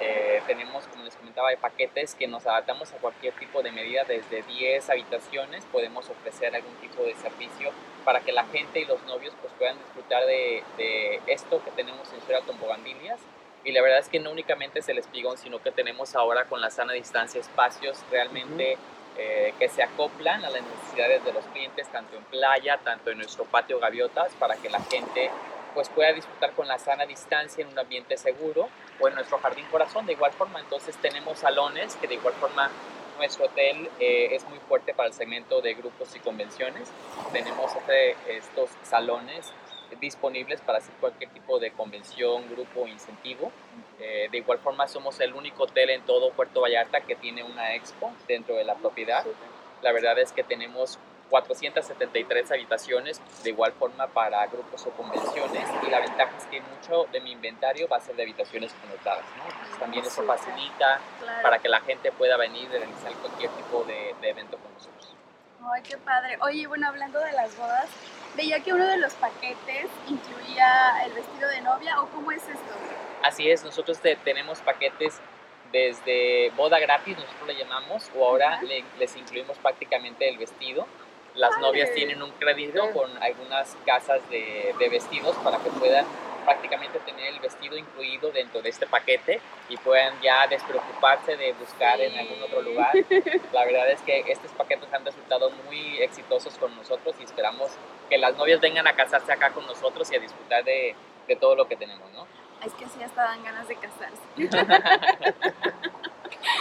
Eh, 0.00 0.42
tenemos, 0.46 0.86
como 0.88 1.04
les 1.04 1.16
comentaba, 1.16 1.50
de 1.50 1.56
paquetes 1.56 2.14
que 2.14 2.26
nos 2.26 2.46
adaptamos 2.46 2.92
a 2.92 2.96
cualquier 2.98 3.34
tipo 3.34 3.62
de 3.62 3.72
medida, 3.72 4.04
desde 4.04 4.42
10 4.42 4.90
habitaciones 4.90 5.64
podemos 5.72 6.08
ofrecer 6.10 6.54
algún 6.54 6.74
tipo 6.76 7.02
de 7.02 7.14
servicio 7.14 7.70
para 8.04 8.20
que 8.20 8.32
la 8.32 8.44
gente 8.44 8.80
y 8.80 8.84
los 8.84 9.02
novios 9.04 9.34
pues, 9.40 9.52
puedan 9.58 9.78
disfrutar 9.78 10.26
de, 10.26 10.62
de 10.76 11.20
esto 11.26 11.62
que 11.64 11.70
tenemos 11.70 12.12
en 12.12 12.20
Sheraton 12.20 12.58
Bougainvilleas. 12.58 13.20
Y 13.64 13.72
la 13.72 13.82
verdad 13.82 13.98
es 13.98 14.08
que 14.08 14.20
no 14.20 14.30
únicamente 14.30 14.78
es 14.78 14.88
el 14.88 14.98
espigón, 14.98 15.38
sino 15.38 15.60
que 15.60 15.72
tenemos 15.72 16.14
ahora 16.14 16.44
con 16.44 16.60
la 16.60 16.70
sana 16.70 16.92
distancia 16.92 17.40
espacios 17.40 17.98
realmente 18.10 18.78
eh, 19.18 19.54
que 19.58 19.70
se 19.70 19.82
acoplan 19.82 20.44
a 20.44 20.50
las 20.50 20.62
necesidades 20.62 21.24
de 21.24 21.32
los 21.32 21.42
clientes, 21.46 21.88
tanto 21.88 22.18
en 22.18 22.24
playa, 22.24 22.78
tanto 22.84 23.10
en 23.10 23.16
nuestro 23.16 23.44
patio 23.46 23.78
gaviotas, 23.78 24.30
para 24.34 24.56
que 24.56 24.68
la 24.68 24.80
gente 24.80 25.30
pues 25.76 25.90
pueda 25.90 26.10
disfrutar 26.14 26.52
con 26.54 26.66
la 26.66 26.78
sana 26.78 27.04
distancia 27.04 27.62
en 27.62 27.68
un 27.70 27.78
ambiente 27.78 28.16
seguro 28.16 28.70
o 28.98 29.08
en 29.08 29.14
nuestro 29.14 29.36
jardín 29.38 29.66
corazón 29.70 30.06
de 30.06 30.14
igual 30.14 30.32
forma. 30.32 30.58
Entonces 30.58 30.96
tenemos 30.96 31.38
salones 31.38 31.94
que 31.96 32.08
de 32.08 32.14
igual 32.14 32.32
forma 32.40 32.70
nuestro 33.18 33.44
hotel 33.44 33.90
eh, 34.00 34.34
es 34.34 34.42
muy 34.48 34.58
fuerte 34.60 34.94
para 34.94 35.08
el 35.08 35.12
segmento 35.14 35.60
de 35.60 35.74
grupos 35.74 36.16
y 36.16 36.20
convenciones. 36.20 36.88
Tenemos 37.30 37.76
este- 37.76 38.16
estos 38.38 38.70
salones 38.84 39.52
disponibles 40.00 40.62
para 40.62 40.78
hacer 40.78 40.94
cualquier 40.98 41.28
tipo 41.30 41.58
de 41.58 41.70
convención, 41.72 42.48
grupo 42.50 42.86
incentivo. 42.88 43.52
Eh, 44.00 44.28
de 44.30 44.38
igual 44.38 44.58
forma 44.58 44.88
somos 44.88 45.20
el 45.20 45.34
único 45.34 45.64
hotel 45.64 45.90
en 45.90 46.00
todo 46.06 46.30
Puerto 46.30 46.62
Vallarta 46.62 47.02
que 47.02 47.16
tiene 47.16 47.42
una 47.44 47.74
expo 47.74 48.10
dentro 48.26 48.54
de 48.56 48.64
la 48.64 48.76
propiedad. 48.76 49.24
La 49.82 49.92
verdad 49.92 50.18
es 50.18 50.32
que 50.32 50.42
tenemos 50.42 50.98
473 51.30 52.50
habitaciones 52.52 53.20
de 53.42 53.50
igual 53.50 53.72
forma 53.72 54.06
para 54.08 54.46
grupos 54.46 54.86
o 54.86 54.90
convenciones 54.90 55.68
y 55.86 55.90
la 55.90 56.00
ventaja 56.00 56.32
es 56.38 56.44
que 56.46 56.60
mucho 56.60 57.04
de 57.12 57.20
mi 57.20 57.32
inventario 57.32 57.88
va 57.88 57.96
a 57.96 58.00
ser 58.00 58.16
de 58.16 58.22
habitaciones 58.22 58.72
conectadas. 58.74 59.24
¿no? 59.36 59.44
Entonces 59.44 59.78
también 59.78 60.04
eso 60.04 60.22
facilita 60.24 61.00
Claro. 61.20 61.42
para 61.42 61.58
que 61.58 61.68
la 61.68 61.80
gente 61.80 62.12
pueda 62.12 62.36
venir 62.36 62.64
y 62.64 62.68
realizar 62.78 63.12
cualquier 63.14 63.50
tipo 63.50 63.84
de, 63.84 64.14
de 64.20 64.30
evento 64.30 64.56
con 64.58 64.72
nosotros. 64.74 65.14
Ay, 65.72 65.82
qué 65.82 65.96
padre. 65.98 66.38
Oye, 66.42 66.66
bueno, 66.66 66.86
hablando 66.88 67.18
de 67.20 67.32
las 67.32 67.56
bodas, 67.56 67.88
veía 68.36 68.60
que 68.62 68.72
uno 68.72 68.86
de 68.86 68.98
los 68.98 69.14
paquetes 69.14 69.86
incluía 70.08 71.04
el 71.04 71.12
vestido 71.12 71.48
de 71.48 71.60
novia, 71.62 72.00
¿o 72.00 72.06
cómo 72.08 72.30
es 72.30 72.42
esto? 72.42 72.72
Así 73.22 73.50
es, 73.50 73.64
nosotros 73.64 73.98
te- 73.98 74.14
tenemos 74.16 74.60
paquetes 74.60 75.18
desde 75.72 76.50
boda 76.50 76.78
gratis, 76.78 77.16
nosotros 77.18 77.48
le 77.48 77.56
llamamos, 77.56 78.08
o 78.16 78.24
ahora 78.28 78.62
le- 78.62 78.84
les 78.98 79.16
incluimos 79.16 79.58
prácticamente 79.58 80.28
el 80.28 80.38
vestido. 80.38 80.86
Las 81.36 81.58
novias 81.60 81.92
tienen 81.94 82.22
un 82.22 82.30
crédito 82.32 82.90
con 82.92 83.10
algunas 83.22 83.76
casas 83.84 84.20
de, 84.30 84.74
de 84.78 84.88
vestidos 84.88 85.36
para 85.36 85.58
que 85.58 85.68
puedan 85.70 86.06
prácticamente 86.44 86.98
tener 87.00 87.34
el 87.34 87.40
vestido 87.40 87.76
incluido 87.76 88.30
dentro 88.30 88.62
de 88.62 88.68
este 88.70 88.86
paquete 88.86 89.40
y 89.68 89.76
puedan 89.78 90.14
ya 90.22 90.46
despreocuparse 90.46 91.36
de 91.36 91.52
buscar 91.54 92.00
en 92.00 92.12
Sí. 92.12 92.18
algún 92.20 92.42
otro 92.42 92.62
lugar. 92.62 92.92
La 93.52 93.64
verdad 93.64 93.90
es 93.90 94.00
que 94.02 94.20
estos 94.28 94.52
paquetes 94.52 94.92
han 94.94 95.04
resultado 95.04 95.50
muy 95.66 95.98
exitosos 96.02 96.54
con 96.56 96.74
nosotros 96.76 97.16
y 97.20 97.24
esperamos 97.24 97.70
que 98.08 98.16
las 98.16 98.36
novias 98.36 98.60
vengan 98.60 98.86
a 98.86 98.94
casarse 98.94 99.32
acá 99.32 99.50
con 99.50 99.66
nosotros 99.66 100.10
y 100.12 100.16
a 100.16 100.20
disfrutar 100.20 100.62
de, 100.64 100.94
de 101.26 101.36
todo 101.36 101.56
lo 101.56 101.66
que 101.66 101.74
tenemos, 101.76 102.08
¿no? 102.12 102.26
Es 102.64 102.72
que 102.74 102.84
así 102.86 103.02
hasta 103.02 103.22
dan 103.24 103.42
ganas 103.44 103.66
de 103.68 103.76
casarse. 103.76 104.22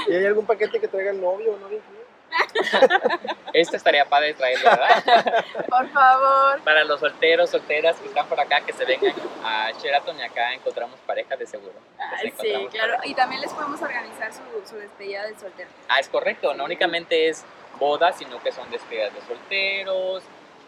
¿Y 0.07 0.13
hay 0.13 0.25
algún 0.25 0.45
paquete 0.45 0.79
que 0.79 0.87
traiga 0.87 1.11
el 1.11 1.21
novio 1.21 1.53
o 1.53 1.57
novia 1.57 1.77
incluido? 1.77 2.04
Esto 3.53 3.77
estaría 3.77 4.05
padre 4.05 4.33
traerlo, 4.33 4.69
¿verdad? 4.69 5.45
Por 5.69 5.89
favor. 5.89 6.61
Para 6.63 6.83
los 6.83 6.99
solteros, 6.99 7.49
solteras 7.49 7.97
que 7.97 8.07
están 8.07 8.27
por 8.27 8.39
acá, 8.39 8.61
que 8.61 8.73
se 8.73 8.85
vengan 8.85 9.13
a 9.43 9.71
Sheraton 9.71 10.19
y 10.19 10.23
acá 10.23 10.53
encontramos 10.53 10.99
parejas 11.05 11.39
de 11.39 11.47
seguro. 11.47 11.73
Ay, 11.97 12.31
Nos 12.31 12.41
sí, 12.41 12.67
claro. 12.71 12.97
Y 13.03 13.13
también 13.13 13.41
les 13.41 13.53
podemos 13.53 13.81
organizar 13.81 14.31
su, 14.33 14.41
su 14.69 14.75
despedida 14.75 15.23
del 15.23 15.37
soltero. 15.37 15.69
Ah, 15.87 15.99
es 15.99 16.09
correcto, 16.09 16.53
no 16.53 16.65
únicamente 16.65 17.29
es 17.29 17.45
bodas, 17.79 18.17
sino 18.17 18.41
que 18.41 18.51
son 18.51 18.69
despedidas 18.71 19.13
de 19.13 19.21
solteros, 19.21 20.23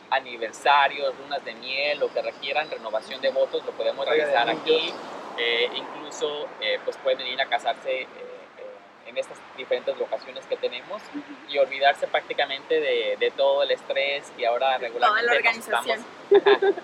aniversarios, 0.09 1.13
lunas 1.19 1.43
de 1.43 1.53
miel, 1.55 1.99
lo 1.99 2.11
que 2.13 2.21
requieran, 2.21 2.69
renovación 2.69 3.21
de 3.21 3.29
votos, 3.29 3.65
lo 3.65 3.71
podemos 3.71 4.05
realizar 4.05 4.49
aquí. 4.49 4.93
Eh, 5.37 5.69
incluso, 5.75 6.47
eh, 6.61 6.79
pues 6.83 6.97
pueden 6.97 7.19
venir 7.19 7.39
a 7.41 7.45
casarse 7.45 8.01
eh, 8.01 8.07
en 9.17 9.21
estas 9.21 9.37
diferentes 9.57 9.97
locaciones 9.97 10.45
que 10.45 10.55
tenemos 10.57 11.01
y 11.49 11.57
olvidarse 11.57 12.07
prácticamente 12.07 12.79
de, 12.79 13.17
de 13.19 13.31
todo 13.31 13.63
el 13.63 13.71
estrés 13.71 14.31
que 14.37 14.45
ahora 14.45 14.77
regularmente 14.77 15.25
Toda 15.27 15.41
la 15.41 15.51
nos 15.51 15.57
estamos- 15.57 15.87
organización. 16.29 16.75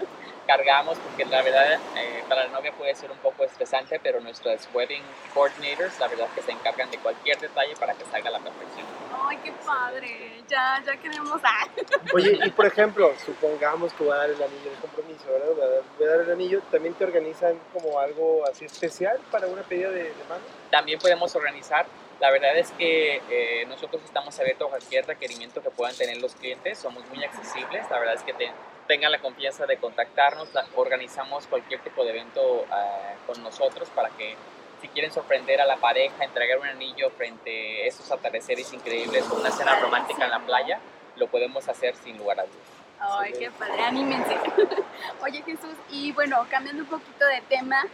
Cargamos, 0.45 0.97
porque 1.00 1.25
la 1.25 1.41
verdad 1.41 1.79
eh, 1.95 2.23
para 2.27 2.43
la 2.45 2.50
novia 2.51 2.71
puede 2.73 2.93
ser 2.95 3.12
un 3.12 3.17
poco 3.17 3.43
estresante, 3.43 4.00
pero 4.01 4.19
nuestros 4.19 4.67
wedding 4.73 5.03
coordinators, 5.33 6.00
la 6.00 6.07
verdad 6.07 6.27
que 6.35 6.41
se 6.41 6.51
encargan 6.51 6.89
de 6.91 6.97
cualquier 7.00 7.39
detalle 7.39 7.75
para 7.75 7.93
que 7.93 8.05
salga 8.05 8.29
a 8.29 8.33
la 8.33 8.39
perfección. 8.39 8.85
Ay, 9.27 9.38
qué 9.43 9.51
padre. 9.65 10.43
Ya, 10.47 10.81
ya 10.85 10.97
queremos. 10.97 11.39
Ah. 11.43 11.67
Oye, 12.13 12.39
y 12.43 12.50
por 12.51 12.65
ejemplo, 12.65 13.13
supongamos 13.25 13.93
que 13.93 14.03
voy 14.03 14.13
a 14.13 14.17
dar 14.17 14.29
el 14.29 14.41
anillo 14.41 14.69
de 14.71 14.77
compromiso, 14.81 15.25
¿verdad? 15.31 15.47
Voy 15.55 15.63
a 15.65 15.67
dar, 15.69 15.81
voy 15.97 16.07
a 16.07 16.09
dar 16.12 16.19
el 16.21 16.31
anillo, 16.31 16.62
¿también 16.71 16.93
te 16.95 17.03
organizan 17.03 17.59
como 17.73 18.00
algo 18.00 18.45
así 18.47 18.65
especial 18.65 19.19
para 19.31 19.47
una 19.47 19.62
pedida 19.63 19.89
de, 19.89 20.03
de 20.03 20.23
mano? 20.29 20.41
También 20.71 21.00
podemos 21.00 21.35
organizar, 21.35 21.85
la 22.19 22.31
verdad 22.31 22.57
es 22.57 22.71
que 22.71 23.21
eh, 23.29 23.65
nosotros 23.67 24.01
estamos 24.03 24.38
abiertos 24.39 24.67
a 24.67 24.69
cualquier 24.71 25.05
requerimiento 25.05 25.62
que 25.62 25.69
puedan 25.69 25.95
tener 25.95 26.17
los 26.17 26.35
clientes, 26.35 26.77
somos 26.77 27.05
muy 27.09 27.23
accesibles, 27.23 27.89
la 27.89 28.00
verdad 28.00 28.15
es 28.15 28.23
que 28.23 28.33
te- 28.33 28.51
tengan 28.87 29.11
la 29.11 29.19
confianza 29.19 29.65
de 29.65 29.77
contactarnos, 29.77 30.49
organizamos 30.75 31.47
cualquier 31.47 31.81
tipo 31.81 32.03
de 32.03 32.11
evento 32.11 32.65
eh, 32.65 33.15
con 33.25 33.41
nosotros 33.43 33.89
para 33.89 34.09
que 34.09 34.35
si 34.81 34.89
quieren 34.89 35.13
sorprender 35.13 35.61
a 35.61 35.65
la 35.65 35.77
pareja, 35.77 36.23
entregar 36.23 36.59
un 36.59 36.67
anillo 36.67 37.09
frente 37.11 37.83
a 37.83 37.87
esos 37.87 38.11
atardeceres 38.11 38.73
increíbles 38.73 39.25
o 39.31 39.35
una 39.35 39.49
cena 39.49 39.79
romántica 39.79 40.25
en 40.25 40.31
la 40.31 40.39
playa, 40.39 40.79
lo 41.15 41.27
podemos 41.27 41.67
hacer 41.69 41.95
sin 41.95 42.17
lugar 42.17 42.41
a 42.41 42.43
dudas. 42.43 42.83
Ay, 42.99 43.33
qué 43.33 43.51
padre, 43.51 43.81
anímense. 43.81 44.37
Oye 45.23 45.41
Jesús, 45.43 45.75
y 45.89 46.11
bueno, 46.11 46.45
cambiando 46.49 46.83
un 46.83 46.89
poquito 46.89 47.25
de 47.25 47.41
tema, 47.41 47.85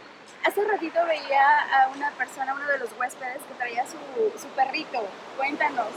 hace 0.44 0.64
ratito 0.64 1.04
veía 1.06 1.84
a 1.84 1.88
una 1.88 2.10
persona, 2.12 2.54
uno 2.54 2.66
de 2.66 2.78
los 2.78 2.90
huéspedes, 2.98 3.38
que 3.42 3.54
traía 3.54 3.84
su, 3.86 3.96
su 4.38 4.48
perrito. 4.48 5.04
Cuéntanos. 5.36 5.88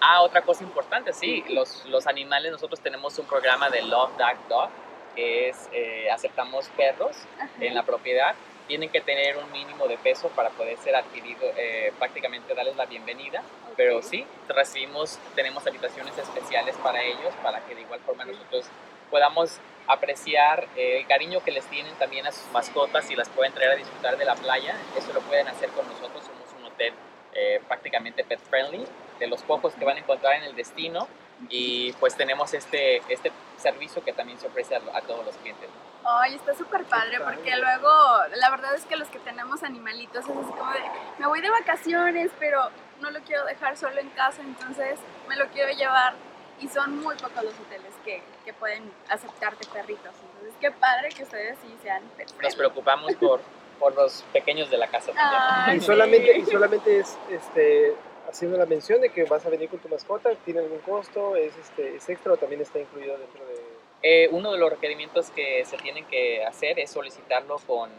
Ah, 0.00 0.22
otra 0.22 0.42
cosa 0.42 0.62
importante, 0.62 1.12
sí, 1.12 1.44
los, 1.48 1.84
los 1.86 2.06
animales, 2.06 2.52
nosotros 2.52 2.80
tenemos 2.80 3.18
un 3.18 3.26
programa 3.26 3.70
de 3.70 3.82
Love 3.82 4.16
Dog 4.18 4.48
Dog, 4.48 4.68
que 5.14 5.48
es, 5.48 5.68
eh, 5.72 6.10
aceptamos 6.10 6.68
perros 6.76 7.16
Ajá. 7.38 7.48
en 7.60 7.74
la 7.74 7.82
propiedad, 7.82 8.34
tienen 8.68 8.90
que 8.90 9.00
tener 9.00 9.36
un 9.38 9.50
mínimo 9.52 9.86
de 9.86 9.96
peso 9.96 10.28
para 10.30 10.50
poder 10.50 10.76
ser 10.78 10.96
adquirido, 10.96 11.40
eh, 11.56 11.92
prácticamente 11.98 12.54
darles 12.54 12.76
la 12.76 12.86
bienvenida, 12.86 13.42
pero 13.76 14.02
sí, 14.02 14.26
recibimos, 14.48 15.18
tenemos 15.34 15.66
habitaciones 15.66 16.16
especiales 16.18 16.76
para 16.82 17.02
ellos, 17.02 17.32
para 17.42 17.60
que 17.60 17.74
de 17.74 17.82
igual 17.82 18.00
forma 18.00 18.24
nosotros 18.24 18.66
podamos 19.10 19.58
apreciar 19.86 20.66
eh, 20.76 20.98
el 20.98 21.06
cariño 21.06 21.42
que 21.44 21.52
les 21.52 21.64
tienen 21.66 21.94
también 21.94 22.26
a 22.26 22.32
sus 22.32 22.50
mascotas 22.52 23.10
y 23.10 23.16
las 23.16 23.28
pueden 23.28 23.52
traer 23.52 23.72
a 23.72 23.76
disfrutar 23.76 24.16
de 24.16 24.24
la 24.24 24.34
playa, 24.34 24.76
eso 24.96 25.12
lo 25.12 25.20
pueden 25.20 25.48
hacer 25.48 25.70
con 25.70 25.86
nosotros, 25.86 26.24
somos 26.24 26.52
un 26.58 26.64
hotel 26.66 26.92
eh, 27.34 27.60
prácticamente 27.68 28.24
pet 28.24 28.35
friendly, 28.46 28.86
de 29.18 29.26
los 29.26 29.42
pocos 29.42 29.74
que 29.74 29.84
van 29.84 29.96
a 29.96 30.00
encontrar 30.00 30.34
en 30.34 30.44
el 30.44 30.56
destino 30.56 31.08
y 31.48 31.92
pues 31.94 32.16
tenemos 32.16 32.54
este, 32.54 33.02
este 33.12 33.30
servicio 33.56 34.02
que 34.02 34.12
también 34.12 34.38
se 34.38 34.46
ofrece 34.46 34.74
a, 34.74 34.80
a 34.94 35.00
todos 35.02 35.24
los 35.24 35.36
clientes. 35.36 35.68
¿no? 35.68 36.18
Ay, 36.18 36.34
está 36.34 36.54
súper 36.54 36.84
padre 36.84 37.18
porque 37.20 37.56
luego, 37.56 37.90
la 38.36 38.50
verdad 38.50 38.74
es 38.74 38.84
que 38.84 38.96
los 38.96 39.08
que 39.08 39.18
tenemos 39.18 39.62
animalitos 39.62 40.24
es 40.24 40.36
así 40.36 40.52
como 40.52 40.70
de, 40.72 40.80
me 41.18 41.26
voy 41.26 41.40
de 41.40 41.50
vacaciones, 41.50 42.30
pero 42.38 42.70
no 43.00 43.10
lo 43.10 43.20
quiero 43.20 43.44
dejar 43.44 43.76
solo 43.76 44.00
en 44.00 44.08
casa, 44.10 44.42
entonces 44.42 44.98
me 45.28 45.36
lo 45.36 45.46
quiero 45.48 45.72
llevar. 45.72 46.14
Y 46.58 46.68
son 46.68 46.98
muy 47.02 47.14
pocos 47.16 47.44
los 47.44 47.52
hoteles 47.52 47.92
que, 48.02 48.22
que 48.46 48.54
pueden 48.54 48.90
aceptarte 49.10 49.66
perritos. 49.74 50.14
Entonces, 50.24 50.54
qué 50.58 50.70
padre 50.70 51.10
que 51.10 51.24
ustedes 51.24 51.58
sí 51.60 51.76
sean 51.82 52.02
pet 52.16 52.32
Nos 52.40 52.56
preocupamos 52.56 53.14
por, 53.16 53.42
por 53.78 53.94
los 53.94 54.22
pequeños 54.32 54.70
de 54.70 54.78
la 54.78 54.86
casa 54.86 55.12
también. 55.12 55.42
Ay, 55.42 55.76
Y 55.76 55.80
solamente, 55.82 56.38
y 56.38 56.46
solamente 56.46 56.98
es 57.00 57.18
este, 57.28 57.94
haciendo 58.28 58.56
la 58.56 58.66
mención 58.66 59.00
de 59.00 59.10
que 59.10 59.24
vas 59.24 59.44
a 59.46 59.50
venir 59.50 59.68
con 59.68 59.78
tu 59.78 59.88
mascota, 59.88 60.34
¿tiene 60.44 60.60
algún 60.60 60.78
costo? 60.78 61.36
¿Es, 61.36 61.56
este, 61.56 61.96
es 61.96 62.08
extra 62.08 62.32
o 62.32 62.36
también 62.36 62.60
está 62.60 62.78
incluido 62.78 63.16
dentro 63.18 63.44
de...? 63.46 63.62
Eh, 64.02 64.28
uno 64.30 64.52
de 64.52 64.58
los 64.58 64.70
requerimientos 64.70 65.30
que 65.30 65.64
se 65.64 65.76
tienen 65.78 66.04
que 66.06 66.44
hacer 66.44 66.78
es 66.78 66.90
solicitarlo 66.90 67.58
con, 67.66 67.90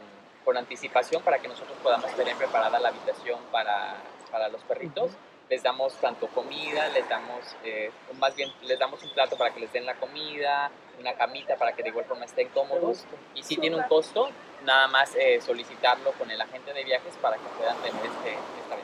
con 0.45 0.55
anticipación 0.55 1.21
para 1.23 1.39
que 1.39 1.47
nosotros 1.47 1.77
podamos 1.83 2.09
tener 2.15 2.35
preparada 2.37 2.79
la 2.79 2.89
habitación 2.89 3.39
para, 3.51 3.95
para 4.31 4.47
los 4.47 4.61
perritos. 4.63 5.11
Les 5.49 5.63
damos 5.63 5.93
tanto 5.95 6.27
comida, 6.27 6.87
les 6.89 7.07
damos, 7.09 7.55
eh, 7.63 7.91
más 8.19 8.35
bien, 8.35 8.51
les 8.63 8.77
damos 8.77 9.01
un 9.03 9.09
plato 9.11 9.37
para 9.37 9.53
que 9.53 9.61
les 9.61 9.71
den 9.73 9.85
la 9.85 9.95
comida, 9.95 10.69
una 10.99 11.13
camita 11.13 11.55
para 11.55 11.73
que 11.73 11.83
de 11.83 11.89
igual 11.89 12.05
forma 12.05 12.25
estén 12.25 12.49
cómodos. 12.49 13.05
Y 13.33 13.43
si 13.43 13.57
tiene 13.57 13.75
un 13.75 13.83
costo, 13.83 14.29
nada 14.63 14.87
más 14.87 15.15
eh, 15.15 15.41
solicitarlo 15.41 16.11
con 16.13 16.29
el 16.31 16.39
agente 16.39 16.73
de 16.73 16.83
viajes 16.83 17.13
para 17.21 17.37
que 17.37 17.47
puedan 17.57 17.77
tener 17.77 18.05
este, 18.05 18.31
esta. 18.31 18.76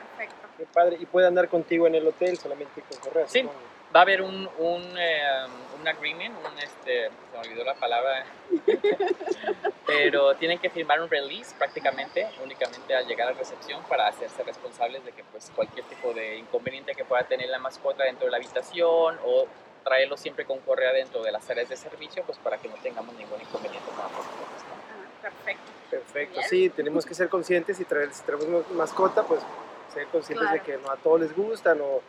Perfecto. 0.00 0.48
Qué 0.58 0.66
padre. 0.66 0.96
¿Y 1.00 1.06
puede 1.06 1.26
andar 1.26 1.48
contigo 1.48 1.86
en 1.86 1.94
el 1.94 2.06
hotel 2.06 2.38
solamente 2.38 2.82
con 2.82 2.98
correo? 2.98 3.26
Sí. 3.28 3.40
supongo? 3.40 3.74
Va 3.94 4.00
a 4.00 4.02
haber 4.02 4.22
un, 4.22 4.48
un, 4.58 4.98
eh, 4.98 5.46
un 5.80 5.86
agreement, 5.86 6.34
un 6.44 6.58
este, 6.58 7.10
se 7.10 7.10
me 7.32 7.38
olvidó 7.38 7.62
la 7.62 7.74
palabra, 7.74 8.24
pero 9.86 10.34
tienen 10.34 10.58
que 10.58 10.68
firmar 10.68 11.00
un 11.00 11.08
release 11.08 11.54
prácticamente, 11.56 12.28
únicamente 12.42 12.92
al 12.96 13.06
llegar 13.06 13.28
a 13.28 13.32
recepción 13.34 13.80
para 13.84 14.08
hacerse 14.08 14.42
responsables 14.42 15.04
de 15.04 15.12
que 15.12 15.22
pues 15.22 15.52
cualquier 15.54 15.84
tipo 15.86 16.12
de 16.12 16.38
inconveniente 16.38 16.92
que 16.96 17.04
pueda 17.04 17.22
tener 17.22 17.48
la 17.50 17.60
mascota 17.60 18.02
dentro 18.02 18.24
de 18.24 18.32
la 18.32 18.38
habitación 18.38 19.16
o 19.24 19.46
traerlo 19.84 20.16
siempre 20.16 20.44
con 20.44 20.58
correa 20.60 20.92
dentro 20.92 21.22
de 21.22 21.30
las 21.30 21.48
áreas 21.48 21.68
de 21.68 21.76
servicio, 21.76 22.24
pues 22.24 22.38
para 22.38 22.58
que 22.58 22.68
no 22.68 22.74
tengamos 22.82 23.14
ningún 23.14 23.40
inconveniente 23.40 23.88
con 23.90 23.98
mascotas. 23.98 24.26
Ah, 24.32 25.22
perfecto. 25.22 25.62
Perfecto. 25.90 26.38
Bien. 26.40 26.48
Sí, 26.48 26.70
tenemos 26.70 27.06
que 27.06 27.14
ser 27.14 27.28
conscientes 27.28 27.78
y 27.78 27.84
traer, 27.84 28.12
si 28.12 28.24
traemos 28.24 28.68
mascota, 28.70 29.22
pues 29.22 29.40
ser 29.92 30.06
conscientes 30.08 30.46
Claro. 30.48 30.62
de 30.64 30.72
que 30.72 30.78
no 30.78 30.90
a 30.90 30.96
todos 30.96 31.20
les 31.20 31.34
gustan 31.36 31.80
o, 31.80 32.00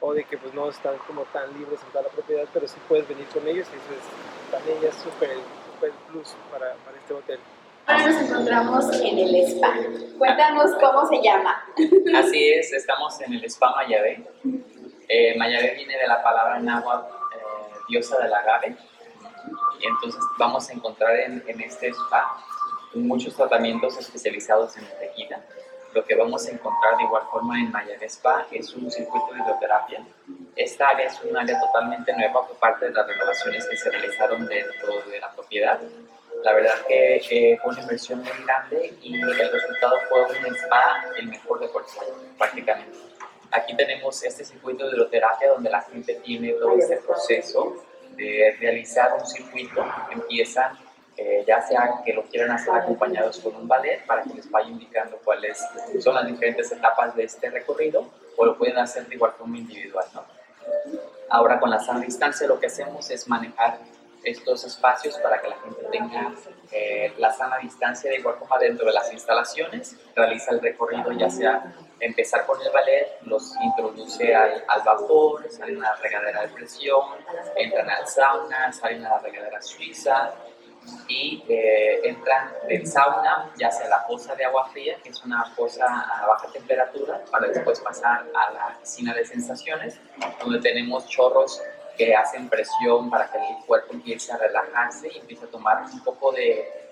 o 0.00 0.14
de 0.14 0.24
que 0.24 0.38
pues 0.38 0.54
no 0.54 0.68
están 0.68 0.96
como 1.06 1.22
tan 1.24 1.52
libres 1.58 1.80
en 1.82 1.88
toda 1.92 2.04
la 2.04 2.10
propiedad, 2.10 2.44
pero 2.52 2.66
sí 2.68 2.76
puedes 2.88 3.06
venir 3.08 3.26
con 3.28 3.46
ellos 3.46 3.66
y 3.72 3.76
eso 3.76 3.92
es 3.92 4.50
también 4.52 4.80
ya 4.80 4.88
es 4.88 4.94
súper 4.96 5.30
súper 5.74 5.90
plus 6.10 6.34
para, 6.50 6.74
para 6.84 6.96
este 6.98 7.14
hotel. 7.14 7.38
Ahora 7.86 8.06
nos 8.06 8.20
encontramos 8.22 9.00
en 9.00 9.18
el 9.18 9.34
spa. 9.46 9.74
Cuéntanos 10.18 10.72
cómo 10.78 11.06
se 11.08 11.22
llama. 11.22 11.64
Así 12.18 12.48
es, 12.52 12.70
estamos 12.74 13.18
en 13.22 13.32
el 13.32 13.44
Spa 13.46 13.74
Mayabé. 13.76 14.26
Eh, 15.08 15.38
Mayabé 15.38 15.74
viene 15.74 15.96
de 15.96 16.06
la 16.06 16.22
palabra 16.22 16.58
náhuatl, 16.60 17.06
eh, 17.34 17.74
diosa 17.88 18.18
del 18.18 18.34
agave. 18.34 18.76
Y 19.80 19.86
entonces 19.86 20.20
vamos 20.38 20.68
a 20.68 20.72
encontrar 20.74 21.16
en, 21.16 21.42
en 21.46 21.60
este 21.62 21.88
spa 21.88 22.36
muchos 22.94 23.34
tratamientos 23.34 23.96
especializados 23.96 24.76
en 24.76 24.84
tequila. 24.98 25.40
Lo 25.92 26.04
que 26.04 26.14
vamos 26.14 26.46
a 26.46 26.50
encontrar 26.50 26.96
de 26.96 27.04
igual 27.04 27.22
forma 27.30 27.58
en 27.58 27.70
Mayabé 27.72 28.06
Spa 28.06 28.46
es 28.50 28.74
un 28.74 28.90
circuito 28.90 29.32
de 29.32 29.40
hidroterapia. 29.40 30.04
Esta 30.54 30.88
área 30.88 31.06
es 31.06 31.20
un 31.22 31.36
área 31.36 31.58
totalmente 31.60 32.12
nueva 32.14 32.46
por 32.46 32.56
parte 32.56 32.86
de 32.86 32.92
las 32.92 33.06
renovaciones 33.06 33.66
que 33.66 33.76
se 33.76 33.90
realizaron 33.90 34.46
dentro 34.46 35.00
de 35.10 35.18
la 35.18 35.30
propiedad. 35.32 35.80
La 36.44 36.52
verdad 36.52 36.74
que 36.86 37.16
eh, 37.16 37.58
fue 37.60 37.72
una 37.72 37.82
inversión 37.82 38.20
muy 38.20 38.44
grande 38.44 38.94
y 39.02 39.20
el 39.20 39.52
resultado 39.52 39.96
fue 40.08 40.22
un 40.22 40.56
spa 40.56 41.04
el 41.16 41.28
mejor 41.28 41.60
de 41.60 41.66
Vallarta, 41.66 42.04
prácticamente. 42.36 42.98
Aquí 43.50 43.74
tenemos 43.76 44.22
este 44.22 44.44
circuito 44.44 44.86
de 44.86 44.96
hidroterapia 44.96 45.48
donde 45.50 45.70
la 45.70 45.80
gente 45.82 46.14
tiene 46.16 46.52
todo 46.52 46.76
este 46.78 46.98
proceso 46.98 47.82
de 48.16 48.56
realizar 48.60 49.14
un 49.18 49.26
circuito. 49.26 49.84
Empiezan, 50.10 50.76
eh, 51.20 51.42
ya 51.44 51.60
sea 51.60 52.00
que 52.04 52.12
lo 52.12 52.22
quieran 52.22 52.52
hacer 52.52 52.72
acompañados 52.72 53.40
con 53.40 53.56
un 53.56 53.66
ballet 53.66 54.06
para 54.06 54.22
que 54.22 54.34
les 54.34 54.48
vaya 54.48 54.68
indicando 54.68 55.18
cuáles 55.24 55.58
son 55.98 56.14
las 56.14 56.24
diferentes 56.24 56.70
etapas 56.70 57.16
de 57.16 57.24
este 57.24 57.50
recorrido 57.50 58.08
o 58.36 58.46
lo 58.46 58.56
pueden 58.56 58.78
hacer 58.78 59.04
de 59.08 59.16
igual 59.16 59.32
forma 59.32 59.58
individual. 59.58 60.06
¿no? 60.14 60.24
Ahora 61.28 61.58
con 61.58 61.70
la 61.70 61.80
sana 61.80 62.00
distancia 62.00 62.46
lo 62.46 62.60
que 62.60 62.66
hacemos 62.66 63.10
es 63.10 63.26
manejar 63.26 63.80
estos 64.22 64.62
espacios 64.62 65.18
para 65.18 65.40
que 65.40 65.48
la 65.48 65.56
gente 65.56 65.82
tenga 65.90 66.32
eh, 66.70 67.12
la 67.18 67.32
sana 67.32 67.58
distancia 67.58 68.10
de 68.10 68.18
igual 68.18 68.36
forma 68.36 68.56
dentro 68.58 68.86
de 68.86 68.92
las 68.92 69.12
instalaciones, 69.12 69.96
realiza 70.14 70.52
el 70.52 70.60
recorrido 70.60 71.10
ya 71.10 71.28
sea 71.28 71.74
empezar 71.98 72.46
con 72.46 72.62
el 72.62 72.70
ballet, 72.70 73.18
los 73.22 73.56
introduce 73.60 74.32
al, 74.32 74.64
al 74.68 74.82
vapor, 74.82 75.50
salen 75.50 75.84
a 75.84 75.90
la 75.90 75.96
regadera 75.96 76.42
de 76.42 76.48
presión, 76.50 77.02
entran 77.56 77.90
al 77.90 78.06
sauna, 78.06 78.72
salen 78.72 79.04
a 79.04 79.10
la 79.10 79.18
regadera 79.18 79.60
suiza 79.60 80.32
y 81.08 81.42
eh, 81.48 82.00
entran 82.04 82.52
del 82.68 82.86
sauna, 82.86 83.50
ya 83.58 83.70
sea 83.70 83.88
la 83.88 84.06
poza 84.06 84.34
de 84.34 84.44
agua 84.44 84.68
fría, 84.68 84.96
que 85.02 85.10
es 85.10 85.22
una 85.24 85.44
poza 85.56 85.84
a 85.86 86.26
baja 86.26 86.48
temperatura, 86.52 87.22
para 87.30 87.48
después 87.48 87.80
pasar 87.80 88.26
a 88.34 88.52
la 88.52 88.78
piscina 88.80 89.14
de 89.14 89.24
sensaciones, 89.24 89.98
donde 90.40 90.60
tenemos 90.60 91.06
chorros 91.08 91.60
que 91.96 92.14
hacen 92.14 92.48
presión 92.48 93.10
para 93.10 93.30
que 93.30 93.38
el 93.38 93.64
cuerpo 93.66 93.92
empiece 93.92 94.32
a 94.32 94.36
relajarse 94.36 95.08
y 95.12 95.18
empiece 95.18 95.46
a 95.46 95.48
tomar 95.48 95.82
un 95.92 96.02
poco 96.04 96.32
de 96.32 96.88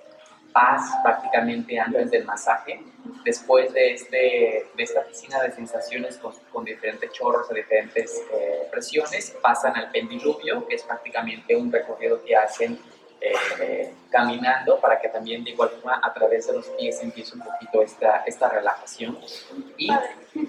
paz 0.52 0.90
prácticamente 1.02 1.78
antes 1.78 2.10
del 2.10 2.24
masaje. 2.24 2.80
Después 3.24 3.72
de, 3.72 3.92
este, 3.92 4.66
de 4.74 4.82
esta 4.82 5.04
piscina 5.04 5.42
de 5.42 5.52
sensaciones 5.52 6.16
con, 6.16 6.34
con 6.50 6.64
diferentes 6.64 7.12
chorros 7.12 7.50
a 7.50 7.54
diferentes 7.54 8.24
eh, 8.32 8.66
presiones, 8.70 9.36
pasan 9.42 9.76
al 9.76 9.90
pendiluvio, 9.90 10.66
que 10.66 10.76
es 10.76 10.82
prácticamente 10.82 11.54
un 11.54 11.70
recorrido 11.70 12.24
que 12.24 12.34
hacen 12.34 12.80
eh, 13.60 13.92
caminando 14.10 14.78
para 14.80 15.00
que 15.00 15.08
también 15.08 15.44
de 15.44 15.50
igual 15.50 15.70
forma 15.70 16.00
a 16.02 16.12
través 16.12 16.46
de 16.46 16.54
los 16.54 16.66
pies 16.70 17.02
empiece 17.02 17.34
un 17.34 17.42
poquito 17.42 17.82
esta, 17.82 18.22
esta 18.26 18.48
relajación 18.48 19.18
y 19.76 19.90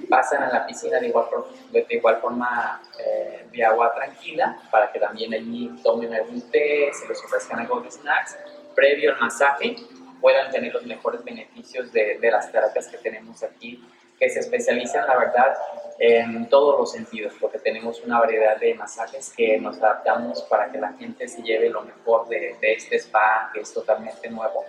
pasan 0.09 0.43
a 0.43 0.49
la 0.49 0.65
piscina 0.65 0.99
de 0.99 1.07
igual, 1.07 1.25
de 1.71 1.85
igual 1.89 2.17
forma 2.17 2.81
eh, 2.99 3.47
de 3.51 3.65
agua 3.65 3.93
tranquila 3.93 4.59
para 4.71 4.91
que 4.91 4.99
también 4.99 5.33
allí 5.33 5.71
tomen 5.83 6.13
algún 6.13 6.41
té, 6.51 6.91
se 6.93 7.07
les 7.07 7.23
ofrezcan 7.23 7.59
algo 7.59 7.81
de 7.81 7.91
snacks 7.91 8.37
previo 8.75 9.13
al 9.13 9.19
masaje 9.19 9.75
puedan 10.21 10.51
tener 10.51 10.73
los 10.73 10.85
mejores 10.85 11.23
beneficios 11.23 11.91
de, 11.91 12.17
de 12.19 12.31
las 12.31 12.51
terapias 12.51 12.87
que 12.87 12.97
tenemos 12.97 13.43
aquí 13.43 13.83
que 14.19 14.29
se 14.29 14.39
especializan, 14.39 15.07
la 15.07 15.17
verdad, 15.17 15.57
en 15.99 16.47
todos 16.49 16.79
los 16.79 16.91
sentidos, 16.91 17.33
porque 17.39 17.59
tenemos 17.59 18.01
una 18.03 18.19
variedad 18.19 18.57
de 18.57 18.73
masajes 18.75 19.33
que 19.35 19.57
nos 19.59 19.77
adaptamos 19.77 20.43
para 20.43 20.71
que 20.71 20.77
la 20.77 20.93
gente 20.93 21.27
se 21.27 21.41
lleve 21.41 21.69
lo 21.69 21.81
mejor 21.81 22.27
de, 22.27 22.55
de 22.61 22.73
este 22.73 22.97
spa, 22.97 23.49
que 23.53 23.61
es 23.61 23.73
totalmente 23.73 24.29
nuevo. 24.29 24.63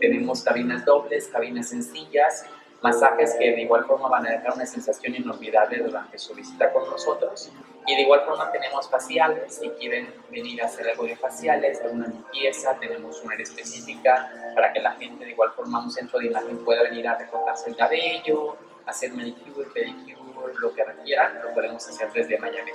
Tenemos 0.00 0.42
cabinas 0.42 0.84
dobles, 0.84 1.28
cabinas 1.28 1.68
sencillas, 1.68 2.44
masajes 2.82 3.34
que 3.38 3.52
de 3.52 3.62
igual 3.62 3.84
forma 3.84 4.08
van 4.08 4.26
a 4.26 4.30
dejar 4.30 4.54
una 4.54 4.66
sensación 4.66 5.14
inolvidable 5.14 5.78
durante 5.78 6.18
su 6.18 6.34
visita 6.34 6.72
con 6.72 6.88
nosotros. 6.90 7.52
Y 7.86 7.94
de 7.94 8.02
igual 8.02 8.22
forma 8.26 8.50
tenemos 8.50 8.88
faciales, 8.90 9.54
si 9.56 9.68
quieren 9.70 10.12
venir 10.30 10.62
a 10.62 10.66
hacer 10.66 10.88
algo 10.88 11.04
de 11.04 11.16
faciales, 11.16 11.80
alguna 11.80 12.08
limpieza, 12.08 12.76
tenemos 12.78 13.22
una 13.22 13.34
área 13.34 13.44
específica 13.44 14.52
para 14.54 14.72
que 14.72 14.80
la 14.80 14.92
gente 14.92 15.24
de 15.24 15.30
igual 15.30 15.52
forma 15.52 15.82
un 15.82 15.90
centro 15.90 16.18
de 16.18 16.26
imagen 16.26 16.64
pueda 16.64 16.82
venir 16.82 17.06
a 17.08 17.16
recortarse 17.16 17.70
el 17.70 17.76
cabello, 17.76 18.56
hacer 18.86 19.12
manicure, 19.12 19.68
pedicure, 19.70 20.54
lo 20.58 20.74
que 20.74 20.84
requieran, 20.84 21.40
lo 21.42 21.54
podemos 21.54 21.86
hacer 21.88 22.12
desde 22.12 22.38
Miami. 22.38 22.70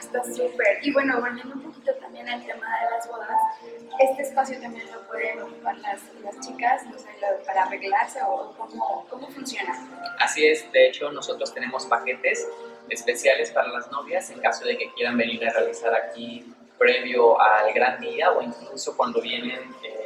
Está 0.00 0.24
súper. 0.24 0.78
Y 0.82 0.92
bueno, 0.92 1.20
volviendo 1.20 1.54
un 1.54 1.62
poquito 1.62 1.94
también 1.96 2.28
al 2.28 2.44
tema 2.44 2.66
de 2.80 2.90
las 2.90 3.06
bodas, 3.06 3.38
este 3.98 4.22
espacio 4.22 4.58
también 4.60 4.90
lo 4.90 5.02
pueden 5.06 5.40
ocupar 5.42 5.76
las, 5.78 6.00
las 6.22 6.40
chicas, 6.40 6.86
no 6.86 6.98
sé, 6.98 7.08
para 7.44 7.64
arreglarse 7.64 8.20
o 8.26 8.54
cómo, 8.56 9.06
cómo 9.10 9.28
funciona. 9.28 9.74
Así 10.18 10.46
es, 10.46 10.70
de 10.72 10.88
hecho 10.88 11.12
nosotros 11.12 11.52
tenemos 11.52 11.84
paquetes 11.86 12.48
especiales 12.88 13.50
para 13.50 13.68
las 13.68 13.90
novias 13.90 14.30
en 14.30 14.40
caso 14.40 14.64
de 14.64 14.78
que 14.78 14.90
quieran 14.94 15.16
venir 15.16 15.46
a 15.46 15.52
realizar 15.52 15.94
aquí 15.94 16.44
previo 16.78 17.40
al 17.40 17.72
gran 17.74 18.00
día 18.00 18.32
o 18.32 18.42
incluso 18.42 18.96
cuando 18.96 19.20
vienen 19.20 19.60
eh, 19.84 19.99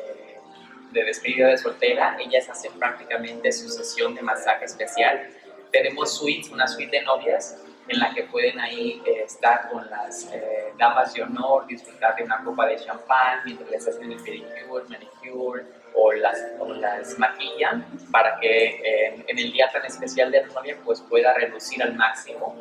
de 0.94 1.04
despedida 1.04 1.48
de 1.48 1.58
soltera, 1.58 2.16
ellas 2.18 2.48
hacen 2.48 2.72
prácticamente 2.78 3.52
su 3.52 3.68
sesión 3.68 4.14
de 4.14 4.22
masaje 4.22 4.64
especial. 4.64 5.28
Tenemos 5.70 6.16
suites, 6.16 6.50
una 6.50 6.68
suite 6.68 6.98
de 6.98 7.04
novias 7.04 7.60
en 7.88 7.98
la 7.98 8.14
que 8.14 8.22
pueden 8.22 8.58
ahí 8.60 9.02
eh, 9.04 9.24
estar 9.24 9.68
con 9.68 9.90
las 9.90 10.30
eh, 10.32 10.72
damas 10.78 11.12
de 11.12 11.22
honor, 11.22 11.66
disfrutar 11.66 12.16
de 12.16 12.22
una 12.22 12.42
copa 12.42 12.66
de 12.66 12.76
champán 12.76 13.40
mientras 13.44 13.68
les 13.68 13.88
hacen 13.88 14.10
el 14.10 14.22
pedicure, 14.22 14.84
manicure 14.88 15.64
o 15.94 16.12
las, 16.12 16.44
o 16.58 16.72
las 16.74 17.18
maquillan 17.18 17.86
para 18.10 18.38
que 18.40 18.68
eh, 18.68 19.24
en 19.26 19.38
el 19.38 19.52
día 19.52 19.70
tan 19.72 19.84
especial 19.84 20.30
de 20.30 20.42
la 20.42 20.76
pues 20.84 21.00
pueda 21.02 21.32
reducir 21.34 21.82
al 21.82 21.94
máximo 21.94 22.56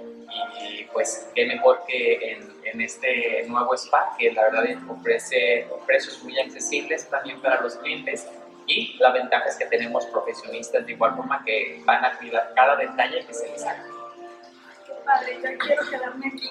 y 0.62 0.84
pues 0.86 1.30
qué 1.36 1.46
mejor 1.46 1.84
que 1.88 2.32
en, 2.32 2.54
en 2.64 2.82
este 2.82 3.46
nuevo 3.48 3.74
spa 3.76 4.16
que 4.18 4.32
la 4.32 4.44
verdad 4.44 4.66
ofrece 4.90 5.68
precios 5.86 6.24
muy 6.24 6.40
accesibles 6.40 7.10
también 7.10 7.42
para 7.42 7.62
los 7.62 7.76
clientes 7.78 8.28
y 8.66 8.96
la 9.00 9.12
ventaja 9.12 9.46
es 9.46 9.58
que 9.58 9.66
tenemos 9.66 10.06
profesionistas 10.08 10.86
de 10.86 10.94
igual 10.94 11.16
forma 11.16 11.44
que 11.46 11.82
van 11.86 12.06
a 12.06 12.18
cuidar 12.18 12.54
cada 12.56 12.76
detalle 12.76 13.26
que 13.26 13.34
se 13.34 13.50
les 13.50 13.64
haga 13.66 13.86
padre, 15.04 15.40
ya 15.42 15.58
quiero 15.58 15.90
quedarme 15.90 16.28
aquí. 16.28 16.50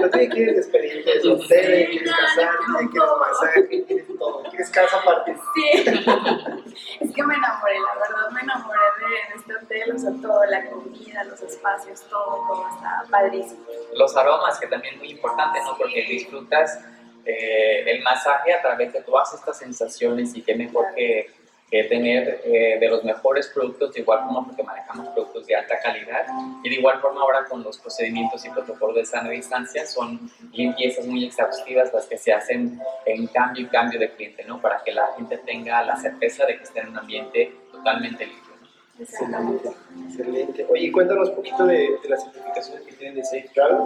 No 0.00 0.10
te 0.10 0.28
quieres 0.28 0.56
experiencia 0.58 1.14
de 1.14 1.20
soltera, 1.20 1.90
quieres 1.90 2.12
casarte, 2.12 2.88
quieres 2.90 3.10
masaje, 3.18 3.84
quieres 3.84 4.06
todo, 4.18 4.42
quieres 4.50 4.70
casa 4.70 4.96
aparte. 4.98 5.36
Sí, 5.54 5.70
es 7.00 7.14
que 7.14 7.22
me 7.22 7.34
enamoré, 7.34 7.80
la 7.80 7.94
verdad 7.94 8.30
me 8.32 8.40
enamoré 8.40 8.78
de, 9.00 9.32
de 9.32 9.38
este 9.38 9.56
hotel, 9.56 9.96
o 9.96 9.98
sea, 9.98 10.10
todo, 10.22 10.44
la 10.46 10.66
comida, 10.66 11.24
los 11.24 11.42
espacios, 11.42 12.02
todo, 12.08 12.44
todo 12.48 12.68
está 12.74 13.04
padrísimo. 13.10 13.64
Los 13.94 14.16
aromas, 14.16 14.58
que 14.58 14.66
también 14.66 14.94
es 14.94 15.00
muy 15.00 15.10
importante, 15.10 15.60
¿no? 15.62 15.76
Porque 15.76 16.02
disfrutas 16.02 16.78
eh, 17.24 17.90
el 17.90 18.02
masaje 18.04 18.52
a 18.52 18.62
través 18.62 18.92
de 18.92 19.02
todas 19.02 19.34
estas 19.34 19.58
sensaciones 19.58 20.36
y 20.36 20.42
qué 20.42 20.54
mejor 20.54 20.86
que 20.94 21.28
que 21.70 21.84
tener 21.84 22.42
eh, 22.44 22.78
de 22.78 22.88
los 22.88 23.02
mejores 23.02 23.48
productos, 23.48 23.92
de 23.92 24.00
igual 24.00 24.20
forma 24.20 24.44
porque 24.44 24.62
manejamos 24.62 25.08
productos 25.08 25.46
de 25.46 25.56
alta 25.56 25.78
calidad 25.82 26.26
y 26.62 26.68
de 26.68 26.76
igual 26.76 27.00
forma 27.00 27.20
ahora 27.20 27.44
con 27.46 27.62
los 27.62 27.78
procedimientos 27.78 28.44
y 28.44 28.50
protocolos 28.50 28.96
de 28.96 29.04
sana 29.04 29.30
distancia 29.30 29.84
son 29.84 30.30
limpiezas 30.52 31.06
muy 31.06 31.24
exhaustivas 31.24 31.92
las 31.92 32.06
que 32.06 32.18
se 32.18 32.32
hacen 32.32 32.80
en 33.04 33.26
cambio 33.28 33.64
y 33.64 33.68
cambio 33.68 33.98
de 33.98 34.10
cliente, 34.12 34.44
¿no? 34.44 34.60
Para 34.60 34.82
que 34.84 34.92
la 34.92 35.08
gente 35.16 35.38
tenga 35.38 35.82
la 35.82 35.96
certeza 35.96 36.46
de 36.46 36.56
que 36.56 36.62
esté 36.62 36.80
en 36.80 36.90
un 36.90 36.98
ambiente 36.98 37.52
totalmente 37.72 38.26
limpio. 38.26 38.54
¿no? 38.60 39.02
Excelente, 39.02 39.70
excelente. 40.08 40.66
Oye, 40.70 40.92
cuéntanos 40.92 41.30
un 41.30 41.34
poquito 41.34 41.66
de, 41.66 41.98
de 42.00 42.08
las 42.08 42.22
certificaciones 42.22 42.82
que 42.86 42.92
tienen 42.92 43.16
de 43.16 43.24
Safe 43.24 43.50
Travel. 43.52 43.78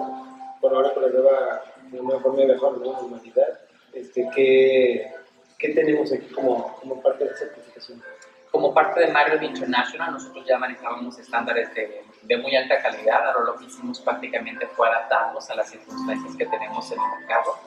Bueno, 0.60 0.76
ahora 0.76 0.92
con 0.92 1.02
la 1.02 1.08
nueva, 1.08 1.64
la 1.90 2.02
nueva 2.02 2.20
forma 2.20 2.40
de 2.40 2.46
mejor, 2.46 2.78
¿no? 2.78 2.92
Normalidad. 2.92 3.58
Este, 3.94 4.28
¿qué, 4.34 5.12
¿Qué 5.60 5.68
tenemos 5.74 6.10
aquí 6.10 6.26
como, 6.32 6.74
como 6.76 7.02
parte 7.02 7.22
de 7.22 7.30
la 7.30 7.36
certificación? 7.36 8.02
Como 8.50 8.72
parte 8.72 9.00
de 9.00 9.08
Marriott 9.08 9.42
International, 9.42 10.12
nosotros 10.14 10.44
ya 10.46 10.58
manejábamos 10.58 11.18
estándares 11.18 11.72
de, 11.74 12.02
de, 12.22 12.36
muy 12.38 12.56
alta 12.56 12.80
calidad. 12.80 13.26
Ahora 13.26 13.44
lo 13.44 13.56
que 13.58 13.66
hicimos 13.66 14.00
prácticamente 14.00 14.66
fue 14.68 14.88
adaptarnos 14.88 15.48
a 15.50 15.54
las 15.54 15.68
circunstancias 15.70 16.34
que 16.34 16.46
tenemos 16.46 16.90
en 16.90 16.98
el 16.98 17.20
mercado. 17.20 17.58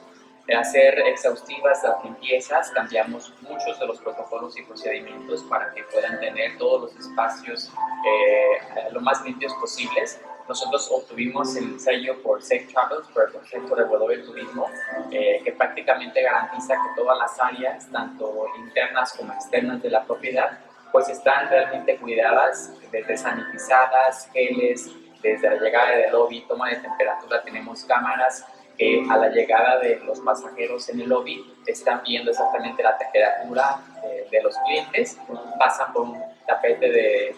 De 0.47 0.55
hacer 0.55 0.99
exhaustivas 1.07 1.83
las 1.83 2.03
limpiezas, 2.03 2.71
cambiamos 2.71 3.31
muchos 3.41 3.79
de 3.79 3.85
los 3.85 3.99
protocolos 4.01 4.57
y 4.57 4.63
procedimientos 4.63 5.43
para 5.43 5.71
que 5.71 5.83
puedan 5.83 6.19
tener 6.19 6.57
todos 6.57 6.81
los 6.81 7.05
espacios 7.07 7.71
eh, 8.05 8.89
lo 8.91 8.99
más 9.01 9.23
limpios 9.23 9.53
posibles 9.53 10.19
nosotros 10.47 10.89
obtuvimos 10.91 11.55
el 11.55 11.79
sello 11.79 12.21
por 12.21 12.41
Safe 12.41 12.67
Travels, 12.71 13.07
por 13.07 13.27
el 13.27 13.33
Consejo 13.33 13.75
Regulador 13.75 14.09
del 14.09 14.25
Turismo, 14.25 14.67
eh, 15.11 15.41
que 15.43 15.51
prácticamente 15.53 16.21
garantiza 16.21 16.73
que 16.73 17.01
todas 17.01 17.17
las 17.17 17.39
áreas, 17.39 17.89
tanto 17.91 18.47
internas 18.57 19.13
como 19.13 19.33
externas 19.33 19.81
de 19.81 19.89
la 19.89 20.03
propiedad, 20.03 20.59
pues 20.91 21.09
están 21.09 21.49
realmente 21.49 21.97
cuidadas, 21.97 22.71
desde 22.91 23.17
sanitizadas, 23.17 24.29
geles, 24.31 24.89
desde 25.21 25.49
la 25.49 25.55
llegada 25.55 25.95
del 25.97 26.11
lobby, 26.11 26.45
toma 26.47 26.69
de 26.69 26.75
temperatura, 26.77 27.41
tenemos 27.41 27.83
cámaras 27.85 28.45
que 28.77 29.05
a 29.09 29.17
la 29.17 29.29
llegada 29.29 29.79
de 29.79 29.99
los 29.99 30.19
pasajeros 30.19 30.89
en 30.89 31.01
el 31.01 31.09
lobby 31.09 31.55
están 31.65 32.01
viendo 32.03 32.31
exactamente 32.31 32.83
la 32.83 32.97
temperatura 32.97 33.79
de, 34.01 34.27
de 34.29 34.43
los 34.43 34.57
clientes, 34.59 35.17
pasan 35.59 35.93
por 35.93 36.03
un 36.03 36.23
tapete 36.45 36.91
de 36.91 37.29
eh, 37.29 37.35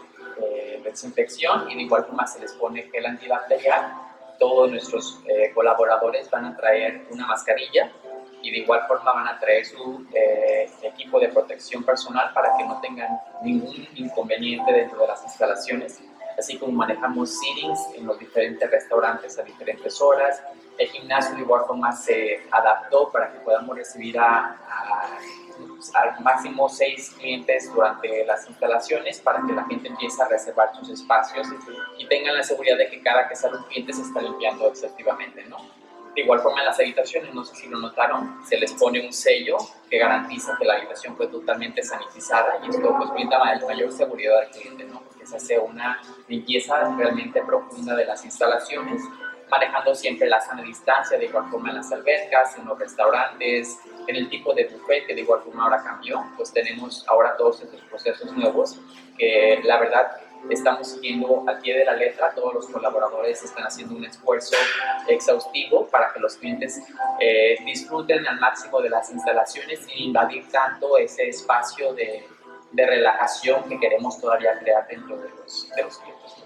desinfección 0.95 1.69
y 1.69 1.75
de 1.75 1.81
igual 1.83 2.05
forma 2.05 2.25
se 2.25 2.39
les 2.39 2.53
pone 2.53 2.83
gel 2.83 3.05
antibacterial. 3.05 3.93
Todos 4.39 4.71
nuestros 4.71 5.19
eh, 5.27 5.51
colaboradores 5.53 6.29
van 6.31 6.45
a 6.45 6.57
traer 6.57 7.05
una 7.11 7.27
mascarilla 7.27 7.91
y 8.41 8.51
de 8.51 8.57
igual 8.59 8.81
forma 8.87 9.13
van 9.13 9.27
a 9.27 9.39
traer 9.39 9.65
su 9.65 10.05
eh, 10.13 10.69
equipo 10.83 11.19
de 11.19 11.29
protección 11.29 11.83
personal 11.83 12.31
para 12.33 12.55
que 12.57 12.63
no 12.63 12.79
tengan 12.81 13.19
ningún 13.41 13.87
inconveniente 13.95 14.71
dentro 14.71 14.99
de 14.99 15.07
las 15.07 15.23
instalaciones, 15.23 16.01
así 16.37 16.57
como 16.57 16.73
manejamos 16.73 17.39
seatings 17.39 17.79
en 17.95 18.05
los 18.05 18.19
diferentes 18.19 18.69
restaurantes 18.69 19.37
a 19.39 19.43
diferentes 19.43 20.01
horas. 20.01 20.41
El 20.77 20.89
gimnasio 20.89 21.35
de 21.35 21.41
igual 21.41 21.63
forma 21.65 21.91
se 21.93 22.41
adaptó 22.51 23.09
para 23.09 23.31
que 23.31 23.39
podamos 23.39 23.75
recibir 23.77 24.19
a, 24.19 24.57
a 24.67 25.19
al 25.93 26.19
máximo 26.23 26.69
seis 26.69 27.13
clientes 27.17 27.71
durante 27.73 28.25
las 28.25 28.47
instalaciones 28.47 29.19
para 29.19 29.41
que 29.45 29.53
la 29.53 29.65
gente 29.65 29.87
empiece 29.89 30.21
a 30.21 30.27
reservar 30.27 30.75
sus 30.75 30.89
espacios 30.89 31.47
y 31.97 32.07
tengan 32.07 32.35
la 32.35 32.43
seguridad 32.43 32.77
de 32.77 32.89
que 32.89 33.01
cada 33.01 33.27
que 33.27 33.35
sale 33.35 33.57
un 33.57 33.63
cliente 33.63 33.93
se 33.93 34.01
está 34.01 34.21
limpiando 34.21 34.67
exhaustivamente, 34.67 35.43
¿no? 35.45 35.57
De 36.15 36.21
igual 36.21 36.39
forma 36.39 36.61
en 36.61 36.67
las 36.67 36.79
habitaciones, 36.79 37.33
no 37.33 37.43
sé 37.43 37.55
si 37.55 37.67
lo 37.67 37.77
notaron, 37.77 38.39
se 38.47 38.57
les 38.57 38.71
pone 38.73 39.05
un 39.05 39.11
sello 39.11 39.57
que 39.89 39.97
garantiza 39.97 40.55
que 40.57 40.63
la 40.63 40.75
habitación 40.75 41.17
fue 41.17 41.27
totalmente 41.27 41.83
sanitizada 41.83 42.59
y 42.65 42.69
esto 42.69 42.95
pues 42.97 43.11
brinda 43.11 43.37
mayor 43.37 43.91
seguridad 43.91 44.39
al 44.39 44.49
cliente, 44.49 44.85
¿no? 44.85 45.01
Porque 45.01 45.25
se 45.25 45.35
hace 45.35 45.59
una 45.59 46.01
limpieza 46.29 46.95
realmente 46.95 47.41
profunda 47.41 47.95
de 47.95 48.05
las 48.05 48.23
instalaciones 48.23 49.01
manejando 49.49 49.93
siempre 49.93 50.27
la 50.27 50.41
sana 50.41 50.63
distancia, 50.63 51.17
de 51.17 51.25
igual 51.25 51.49
forma 51.49 51.69
en 51.69 51.75
las 51.75 51.91
albercas, 51.91 52.57
en 52.57 52.65
los 52.65 52.79
restaurantes, 52.79 53.77
En 54.07 54.15
el 54.15 54.29
tipo 54.29 54.53
de 54.53 54.65
buffet, 54.65 55.07
que 55.07 55.15
de 55.15 55.21
igual 55.21 55.41
forma 55.41 55.63
ahora 55.63 55.83
cambió, 55.83 56.23
pues 56.37 56.51
tenemos 56.51 57.05
ahora 57.07 57.35
todos 57.37 57.61
estos 57.61 57.81
procesos 57.81 58.31
nuevos 58.33 58.79
que 59.17 59.61
la 59.63 59.79
verdad 59.79 60.11
estamos 60.49 60.91
siguiendo 60.91 61.43
al 61.47 61.59
pie 61.59 61.77
de 61.77 61.85
la 61.85 61.95
letra, 61.95 62.31
todos 62.35 62.53
los 62.53 62.67
colaboradores 62.67 63.43
están 63.43 63.65
haciendo 63.65 63.95
un 63.95 64.05
esfuerzo 64.05 64.55
exhaustivo 65.07 65.87
para 65.87 66.13
que 66.13 66.19
los 66.19 66.35
clientes 66.35 66.81
eh, 67.19 67.57
disfruten 67.65 68.27
al 68.27 68.39
máximo 68.39 68.81
de 68.81 68.89
las 68.89 69.09
instalaciones 69.11 69.79
sin 69.79 70.07
invadir 70.07 70.47
tanto 70.49 70.97
ese 70.97 71.29
espacio 71.29 71.93
de, 71.93 72.23
de 72.71 72.85
relajación 72.85 73.63
que 73.67 73.79
queremos 73.79 74.19
todavía 74.19 74.57
crear 74.59 74.87
dentro 74.87 75.17
de 75.17 75.29
los, 75.29 75.69
de 75.75 75.83
los 75.83 75.97
clientes. 75.99 76.45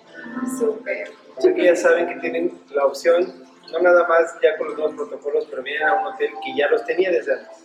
Súper. 0.58 1.12
Que 1.56 1.63
ya 1.63 1.76
saben 1.76 2.08
que 2.08 2.15
tienen 2.15 2.62
la 2.69 2.86
opción, 2.86 3.49
no 3.72 3.80
nada 3.80 4.08
más 4.08 4.36
ya 4.42 4.58
con 4.58 4.68
los 4.68 4.78
nuevos 4.78 4.96
protocolos, 4.96 5.46
pero 5.50 5.62
vienen 5.64 5.88
a 5.88 5.96
un 5.96 6.08
hotel 6.14 6.32
que 6.44 6.56
ya 6.56 6.68
los 6.70 6.84
tenía 6.86 7.12
desde 7.12 7.34
antes. 7.34 7.58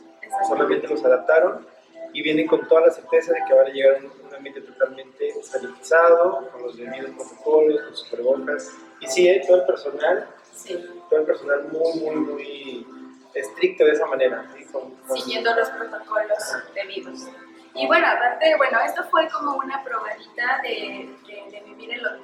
Solamente 0.49 0.87
los 0.89 1.05
adaptaron 1.05 1.67
y 2.13 2.23
vienen 2.23 2.47
con 2.47 2.67
toda 2.69 2.83
la 2.83 2.91
certeza 2.93 3.33
de 3.33 3.41
que 3.47 3.55
van 3.55 3.67
a 3.67 3.71
llegar 3.71 3.97
a 3.97 3.99
un, 3.99 4.35
ambiente 4.35 4.61
totalmente 4.63 5.33
sanitizado, 5.43 6.49
con 6.51 6.63
los 6.63 6.77
debidos 6.77 7.11
protocolos, 7.13 7.83
con 7.83 7.97
sus 7.97 8.09
cubrebocas. 8.09 8.73
Y 9.01 9.07
sí, 9.07 9.29
¿eh? 9.29 9.43
todo 9.47 9.59
el 9.59 9.67
personal, 9.67 10.29
Sí. 10.53 10.75
todo 11.09 11.21
el 11.21 11.27
personal 11.27 11.65
muy, 11.71 12.01
muy, 12.01 12.17
muy 12.17 12.87
estricto 13.35 13.85
de 13.85 13.93
esa 13.93 14.07
manera. 14.07 14.45
¿sí? 14.57 14.65
Con- 14.67 14.91
con- 14.97 15.17
siguiendo 15.19 15.55
los 15.55 15.69
protocolos 15.71 16.57
debidos. 16.75 17.29
Y 17.75 17.87
bueno, 17.89 18.07
aparte, 18.09 18.55
bueno, 18.57 18.79
esto 18.85 19.03
fue 19.11 19.29
como 19.29 19.57
una 19.57 19.83
probadita 19.83 20.61
de, 20.63 21.09
de- 21.27 21.44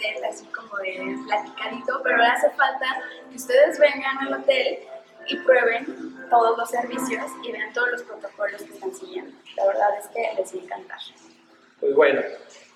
hotel, 0.01 0.25
así 0.25 0.47
como 0.47 0.77
de 0.79 1.17
platicadito, 1.27 2.01
pero 2.03 2.17
ahora 2.17 2.33
hace 2.33 2.51
falta 2.51 2.87
que 3.31 3.37
ustedes 3.37 3.79
vengan 3.79 4.19
al 4.19 4.35
hotel 4.41 4.79
y 5.27 5.37
prueben 5.39 5.87
todos 6.31 6.59
los 6.59 6.71
servicios 6.71 7.31
y 7.43 7.53
vean 7.53 7.73
todos 7.73 7.91
los 7.93 8.03
protocolos 8.03 8.63
que 8.63 8.73
están 8.73 8.95
siguiendo. 8.95 9.37
La 9.57 9.67
verdad 9.67 9.89
es 9.99 10.07
que 10.09 10.21
les 10.37 10.55
va 10.55 10.61
a 10.61 10.65
encantar. 10.65 10.99
Pues 11.81 11.95
bueno, 11.95 12.21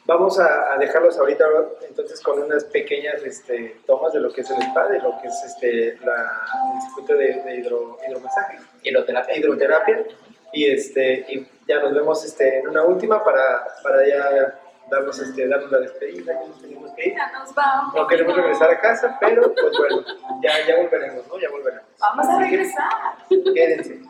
vamos 0.04 0.38
a, 0.38 0.74
a 0.74 0.78
dejarlos 0.78 1.18
ahorita 1.18 1.44
entonces 1.88 2.20
con 2.20 2.42
unas 2.42 2.64
pequeñas 2.64 3.22
este, 3.22 3.80
tomas 3.86 4.12
de 4.12 4.20
lo 4.20 4.32
que 4.32 4.42
es 4.42 4.50
el 4.50 4.58
spa, 4.62 4.88
de 4.88 5.00
lo 5.00 5.18
que 5.20 5.28
es 5.28 5.42
este, 5.44 5.98
la, 6.04 6.42
el 6.74 6.82
circuito 6.82 7.14
de, 7.14 7.42
de 7.42 7.56
hidro, 7.56 7.98
hidromasaje, 8.06 8.58
Hidroterapia. 8.82 9.36
hidroterapia. 9.36 10.04
Y, 10.52 10.70
este, 10.70 11.26
y 11.28 11.48
ya 11.66 11.80
nos 11.80 11.92
vemos 11.94 12.24
este, 12.24 12.60
en 12.60 12.68
una 12.68 12.84
última 12.84 13.24
para, 13.24 13.66
para 13.82 14.06
ya 14.06 14.60
darnos, 14.90 15.18
este, 15.18 15.48
darnos 15.48 15.70
la 15.70 15.78
despedida, 15.78 16.40
que 16.40 16.48
nos 16.48 16.60
tenemos 16.60 16.90
que 16.92 17.08
ir. 17.08 17.14
Ya 17.14 17.32
nos 17.32 17.54
vamos. 17.54 17.94
No 17.94 18.06
queremos 18.06 18.36
regresar 18.36 18.70
a 18.70 18.80
casa, 18.80 19.16
pero 19.20 19.42
pues 19.54 19.72
bueno, 19.78 20.04
ya, 20.42 20.52
ya 20.66 20.76
volveremos, 20.76 21.26
¿no? 21.28 21.38
Ya 21.38 21.50
volveremos. 21.50 21.84
Vamos 21.98 22.26
a 22.28 22.38
regresar. 22.38 22.88
Quédense. 23.28 24.00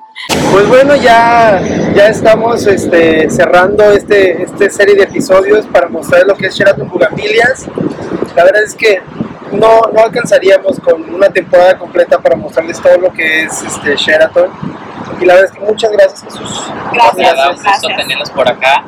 Pues 0.52 0.68
bueno, 0.68 0.94
ya, 0.96 1.60
ya 1.94 2.08
estamos 2.08 2.66
este, 2.66 3.28
cerrando 3.30 3.90
este, 3.90 4.42
este 4.42 4.70
serie 4.70 4.94
de 4.94 5.04
episodios 5.04 5.66
para 5.66 5.88
mostrar 5.88 6.26
lo 6.26 6.36
que 6.36 6.46
es 6.46 6.54
Sheraton 6.54 6.88
Bugambilias. 6.88 7.66
La 8.36 8.44
verdad 8.44 8.62
es 8.62 8.74
que 8.74 9.00
no, 9.52 9.82
no 9.92 10.00
alcanzaríamos 10.02 10.80
con 10.80 11.14
una 11.14 11.28
temporada 11.28 11.78
completa 11.78 12.18
para 12.18 12.36
mostrarles 12.36 12.80
todo 12.80 12.98
lo 12.98 13.12
que 13.12 13.44
es 13.44 13.62
este 13.62 13.96
Sheraton. 13.96 14.50
Y 15.20 15.24
la 15.24 15.34
verdad 15.34 15.50
es 15.52 15.58
que 15.58 15.64
muchas 15.64 15.92
gracias 15.92 16.24
Jesús. 16.24 16.72
Gracias. 16.92 17.62
Gracias. 17.62 17.96
tenerlos 17.96 18.30
por 18.30 18.48
acá. 18.48 18.84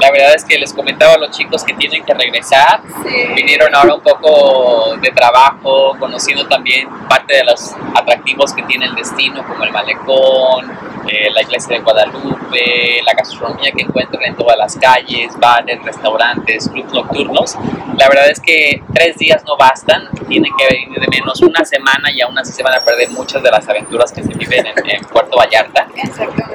La 0.00 0.10
verdad 0.10 0.34
es 0.34 0.44
que 0.44 0.58
les 0.58 0.72
comentaba 0.72 1.14
a 1.14 1.18
los 1.18 1.30
chicos 1.30 1.62
que 1.62 1.74
tienen 1.74 2.04
que 2.04 2.14
regresar. 2.14 2.80
Sí. 3.04 3.34
Vinieron 3.34 3.74
ahora 3.74 3.94
un 3.94 4.00
poco 4.00 4.96
de 4.96 5.10
trabajo, 5.10 5.94
conociendo 5.98 6.46
también 6.48 6.88
parte 7.08 7.36
de 7.36 7.44
los 7.44 7.72
atractivos 7.94 8.52
que 8.54 8.62
tiene 8.62 8.86
el 8.86 8.94
destino, 8.94 9.46
como 9.46 9.62
el 9.64 9.72
malecón, 9.72 10.70
eh, 11.08 11.30
la 11.32 11.42
iglesia 11.42 11.76
de 11.76 11.82
Guadalupe, 11.82 13.02
la 13.04 13.12
gastronomía 13.14 13.72
que 13.72 13.82
encuentran 13.82 14.22
en 14.24 14.36
todas 14.36 14.56
las 14.56 14.76
calles, 14.76 15.32
bares, 15.38 15.82
restaurantes, 15.82 16.68
clubs 16.68 16.92
nocturnos. 16.92 17.56
La 17.96 18.08
verdad 18.08 18.30
es 18.30 18.40
que 18.40 18.82
tres 18.94 19.16
días 19.16 19.42
no 19.46 19.56
bastan, 19.56 20.08
tienen 20.28 20.52
que 20.56 20.66
venir 20.74 21.00
de 21.00 21.08
menos 21.08 21.40
una 21.42 21.64
semana 21.64 22.10
y 22.12 22.20
aún 22.20 22.38
así 22.38 22.52
se 22.52 22.62
van 22.62 22.74
a 22.74 22.84
perder 22.84 23.10
muchas 23.10 23.42
de 23.42 23.50
las 23.50 23.68
aventuras 23.68 24.12
que 24.12 24.22
se 24.22 24.32
viven 24.34 24.66
en, 24.66 24.90
en 24.90 25.00
Puerto 25.04 25.36
Vallarta. 25.36 25.86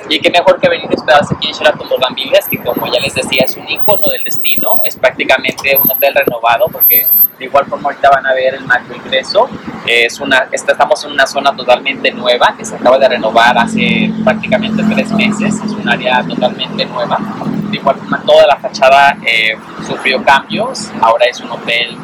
Y 0.10 0.20
qué 0.20 0.30
mejor 0.30 0.60
que 0.60 0.70
venir 0.70 0.88
a 0.90 0.94
hospedarse 0.94 1.34
aquí 1.36 1.48
en 1.48 1.54
Sheraton 1.54 1.90
Bugambilias, 1.90 2.48
que 2.48 2.58
como 2.58 2.86
ya 2.88 3.00
les 3.00 3.16
decía, 3.16 3.44
es 3.46 3.58
un 3.58 3.68
icono 3.68 4.08
del 4.12 4.24
destino, 4.24 4.82
es 4.84 4.96
prácticamente 4.96 5.76
un 5.76 5.90
hotel 5.90 6.14
renovado, 6.14 6.66
porque 6.72 7.06
de 7.38 7.46
igual 7.46 7.66
forma 7.66 7.90
ahorita 7.90 8.10
van 8.10 8.26
a 8.26 8.34
ver 8.34 8.56
el 8.56 8.66
macro 8.66 8.96
ingreso. 8.96 9.50
Es 9.86 10.20
una, 10.20 10.48
esta- 10.52 10.72
estamos 10.72 11.04
en 11.06 11.12
una 11.12 11.28
zona 11.28 11.56
totalmente 11.56 12.12
nueva, 12.12 12.56
que 12.58 12.66
se 12.66 12.76
acaba 12.76 12.98
de 12.98 13.08
renovar 13.10 13.58
hace 13.58 14.12
prácticamente 14.24 14.84
tres 14.84 15.12
meses, 15.12 15.56
es 15.64 15.72
un 15.72 15.88
área 15.88 16.24
totalmente 16.28 16.86
nueva. 16.86 17.20
De 17.70 17.78
igual 17.78 17.96
forma, 17.98 18.22
toda 18.26 18.48
la 18.48 18.56
fachada 18.58 19.18
eh, 19.26 19.56
sufrió 19.86 20.24
cambios, 20.24 20.92
ahora 21.02 21.26
es 21.26 21.40
un 21.42 21.52
hotel 21.52 21.98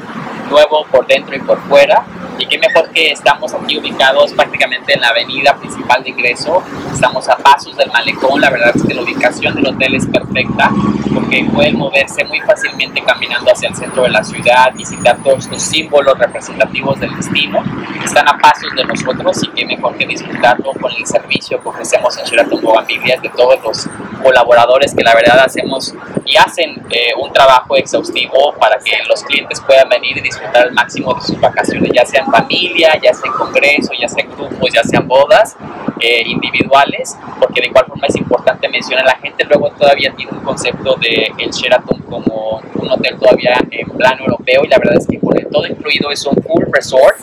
nuevo 0.51 0.85
por 0.91 1.07
dentro 1.07 1.35
y 1.35 1.39
por 1.39 1.59
fuera. 1.61 2.05
Y 2.37 2.47
qué 2.47 2.57
mejor 2.57 2.89
que 2.89 3.11
estamos 3.11 3.53
aquí 3.53 3.77
ubicados 3.77 4.33
prácticamente 4.33 4.93
en 4.93 5.01
la 5.01 5.09
avenida 5.09 5.55
principal 5.55 6.03
de 6.03 6.09
ingreso. 6.09 6.63
Estamos 6.91 7.27
a 7.29 7.37
pasos 7.37 7.77
del 7.77 7.91
malecón. 7.91 8.41
La 8.41 8.49
verdad 8.49 8.71
es 8.75 8.83
que 8.83 8.93
la 8.93 9.01
ubicación 9.01 9.55
del 9.55 9.67
hotel 9.67 9.95
es 9.95 10.07
perfecta 10.07 10.71
porque 11.13 11.45
pueden 11.53 11.77
moverse 11.77 12.23
muy 12.25 12.39
fácilmente 12.41 13.01
caminando 13.03 13.51
hacia 13.51 13.69
el 13.69 13.75
centro 13.75 14.03
de 14.03 14.09
la 14.09 14.23
ciudad, 14.23 14.73
visitar 14.73 15.17
todos 15.23 15.47
los 15.47 15.61
símbolos 15.61 16.17
representativos 16.17 16.99
del 16.99 17.15
destino. 17.15 17.63
Están 18.03 18.27
a 18.27 18.37
pasos 18.37 18.73
de 18.75 18.85
nosotros 18.85 19.43
y 19.43 19.47
qué 19.49 19.65
mejor 19.65 19.95
que 19.97 20.07
disfrutarlo 20.07 20.71
con 20.73 20.91
el 20.91 21.05
servicio 21.05 21.61
que 21.61 21.69
ofrecemos 21.69 22.17
en 22.17 22.25
Sheraton 22.25 22.61
Bogambilias 22.61 23.21
de 23.21 23.29
todos 23.29 23.61
los 23.63 23.89
colaboradores 24.21 24.95
que 24.95 25.03
la 25.03 25.13
verdad 25.13 25.39
hacemos 25.45 25.93
y 26.25 26.37
hacen 26.37 26.81
eh, 26.89 27.13
un 27.19 27.31
trabajo 27.33 27.75
exhaustivo 27.75 28.53
para 28.59 28.77
que 28.79 28.91
los 29.07 29.23
clientes 29.23 29.61
puedan 29.61 29.89
venir 29.89 30.17
y 30.17 30.21
disfrutar 30.21 30.40
al 30.53 30.71
máximo 30.73 31.13
de 31.13 31.21
sus 31.21 31.39
vacaciones, 31.39 31.91
ya 31.93 32.05
sea 32.05 32.21
en 32.21 32.31
familia, 32.31 32.99
ya 33.01 33.13
sea 33.13 33.31
en 33.31 33.33
congreso, 33.33 33.91
ya 33.99 34.07
sea 34.07 34.23
en 34.23 34.31
grupos, 34.31 34.73
ya 34.73 34.83
sean 34.83 35.07
bodas 35.07 35.55
eh, 35.99 36.23
individuales, 36.25 37.17
porque 37.39 37.61
de 37.61 37.67
igual 37.67 37.85
forma 37.85 38.07
es 38.07 38.15
importante 38.15 38.67
mencionar, 38.69 39.05
la 39.05 39.17
gente 39.17 39.43
luego 39.45 39.71
todavía 39.71 40.13
tiene 40.15 40.31
un 40.31 40.43
concepto 40.43 40.95
de 40.95 41.31
el 41.37 41.51
Sheraton 41.51 42.01
como 42.09 42.61
un 42.75 42.91
hotel 42.91 43.17
todavía 43.17 43.57
en 43.69 43.89
plano 43.89 44.23
europeo 44.25 44.63
y 44.63 44.67
la 44.67 44.77
verdad 44.77 44.97
es 44.97 45.07
que 45.07 45.19
con 45.19 45.37
el 45.37 45.47
todo 45.47 45.65
incluido 45.67 46.11
es 46.11 46.25
un 46.25 46.35
full 46.43 46.63
resort. 46.71 47.17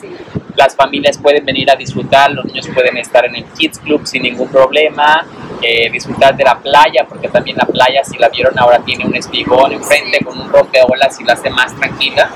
Las 0.55 0.75
familias 0.75 1.17
pueden 1.17 1.45
venir 1.45 1.71
a 1.71 1.75
disfrutar, 1.75 2.31
los 2.31 2.45
niños 2.45 2.67
pueden 2.73 2.97
estar 2.97 3.25
en 3.25 3.35
el 3.35 3.45
Kids 3.45 3.79
Club 3.79 4.05
sin 4.05 4.23
ningún 4.23 4.49
problema, 4.49 5.25
eh, 5.61 5.89
disfrutar 5.89 6.35
de 6.35 6.43
la 6.43 6.57
playa, 6.57 7.05
porque 7.07 7.29
también 7.29 7.57
la 7.57 7.65
playa, 7.65 8.03
si 8.03 8.17
la 8.17 8.29
vieron 8.29 8.57
ahora, 8.59 8.79
tiene 8.79 9.05
un 9.05 9.15
espigón 9.15 9.71
enfrente 9.71 10.19
con 10.23 10.39
un 10.39 10.49
rompeolas 10.49 11.19
y 11.21 11.23
la 11.23 11.33
hace 11.33 11.49
más 11.49 11.73
tranquila, 11.75 12.29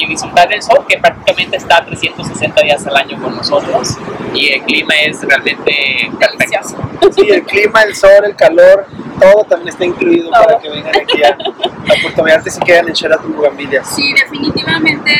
y 0.00 0.06
disfrutar 0.06 0.48
del 0.48 0.62
sol, 0.62 0.84
que 0.88 0.98
prácticamente 0.98 1.56
está 1.56 1.84
360 1.84 2.62
días 2.62 2.86
al 2.86 2.96
año 2.96 3.20
con 3.20 3.36
nosotros, 3.36 3.96
y 4.34 4.48
el 4.48 4.62
clima 4.62 4.94
es 5.04 5.20
realmente 5.22 6.10
perfecto. 6.18 6.76
Sí, 7.12 7.28
el 7.28 7.44
clima, 7.44 7.82
el 7.82 7.94
sol, 7.94 8.24
el 8.24 8.36
calor, 8.36 8.86
todo 9.20 9.44
también 9.44 9.68
está 9.68 9.84
incluido 9.84 10.30
para 10.30 10.58
que 10.58 10.68
vengan 10.70 10.96
aquí 10.96 11.22
a, 11.22 11.28
a 11.30 12.02
Puerto 12.02 12.22
Vallarta 12.22 12.48
y 12.48 12.52
se 12.52 12.60
quedan 12.60 12.88
en 12.88 12.94
Sheraton 12.94 13.32
Bugambilias. 13.36 13.94
Sí, 13.94 14.12
definitivamente, 14.12 15.12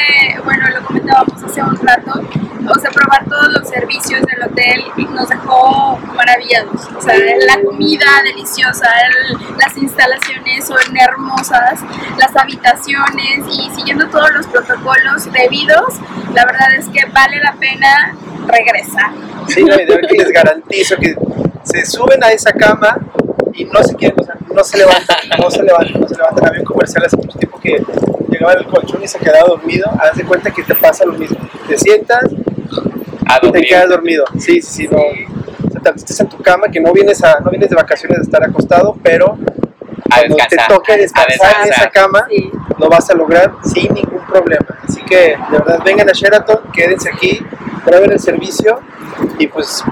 bueno, 0.44 0.68
lo 0.70 0.84
comentábamos 0.86 1.42
hace 1.42 1.62
un 1.62 1.76
rato, 1.76 2.20
o 2.68 2.78
sea, 2.78 2.90
probar 2.90 3.24
todos 3.26 3.48
los 3.52 3.68
servicios 3.68 4.20
del 4.22 4.42
hotel 4.50 4.84
nos 5.12 5.28
dejó 5.28 5.98
maravillados. 6.14 6.88
O 6.96 7.00
sea, 7.02 7.14
la 7.46 7.62
comida 7.64 8.06
deliciosa, 8.24 8.86
el- 9.06 9.36
las 9.58 9.76
instalaciones 9.76 10.66
son 10.66 10.78
hermosas, 10.96 11.80
las 12.18 12.36
habitaciones 12.36 13.40
y 13.50 13.70
siguiendo 13.74 14.06
todos 14.08 14.30
los 14.32 14.46
protocolos 14.46 15.30
debidos, 15.32 15.94
la 16.34 16.44
verdad 16.44 16.74
es 16.78 16.86
que 16.88 17.04
vale 17.12 17.38
la 17.42 17.52
pena 17.54 18.14
regresar. 18.46 19.10
Sí, 19.48 19.64
que 19.64 20.16
les 20.16 20.30
garantizo 20.30 20.96
que 20.96 21.14
se 21.64 21.84
suben 21.86 22.22
a 22.22 22.30
esa 22.30 22.52
cama 22.52 22.96
y 23.54 23.64
no 23.64 23.82
se 23.82 23.94
quieren, 23.94 24.18
o 24.20 24.24
sea, 24.24 24.34
no 24.54 24.64
se 24.64 24.78
levantan, 24.78 25.16
no 25.38 25.50
se 25.50 25.62
levantan, 25.62 26.00
no 26.00 26.08
se 26.08 26.14
levantan. 26.16 26.48
Había 26.48 26.60
un 26.60 26.66
comercial 26.66 27.04
hace 27.04 27.16
mucho 27.16 27.38
tiempo 27.38 27.58
que 27.60 27.82
llegaba 28.28 28.52
el 28.54 28.66
colchón 28.66 29.02
y 29.02 29.08
se 29.08 29.18
quedaba 29.18 29.48
dormido. 29.48 29.90
Haz 30.00 30.16
de 30.16 30.24
cuenta 30.24 30.50
que 30.50 30.62
te 30.62 30.74
pasa 30.74 31.04
lo 31.04 31.12
mismo. 31.12 31.38
Te 31.68 31.76
sientas 31.78 32.24
A 33.26 33.38
y 33.42 33.52
te 33.52 33.60
quedas 33.62 33.88
dormido. 33.88 34.24
Sí, 34.38 34.60
sí, 34.60 34.72
sí, 34.72 34.88
no. 34.88 34.98
O 34.98 35.70
sea, 35.70 35.80
tanto 35.82 35.98
estés 35.98 36.18
en 36.20 36.28
tu 36.28 36.38
cama 36.38 36.68
que 36.68 36.80
no 36.80 36.92
vienes, 36.92 37.22
a, 37.22 37.40
no 37.40 37.50
vienes 37.50 37.70
de 37.70 37.76
vacaciones 37.76 38.18
de 38.18 38.24
estar 38.24 38.42
acostado, 38.42 38.96
pero 39.02 39.36
a 40.10 40.16
cuando 40.16 40.36
te 40.48 40.56
toque 40.68 40.96
descansar, 40.96 41.56
a 41.56 41.62
en 41.64 41.72
esa 41.72 41.90
cama, 41.90 42.26
Sí. 42.28 42.50
lo 42.78 42.88
vas 42.88 43.08
a 43.10 43.14
lograr 43.14 43.52
sin 43.62 43.92
ningún 43.94 44.24
problema. 44.26 44.66
Así 44.88 45.00
que, 45.02 45.36
de 45.36 45.58
verdad, 45.58 45.80
vengan 45.84 46.08
a 46.08 46.12
Sheraton, 46.12 46.60
quédense 46.72 47.08
aquí, 47.08 47.40
prueben 47.84 48.10
el 48.12 48.18
servicio 48.18 48.80
y 49.38 49.46
pues 49.46 49.84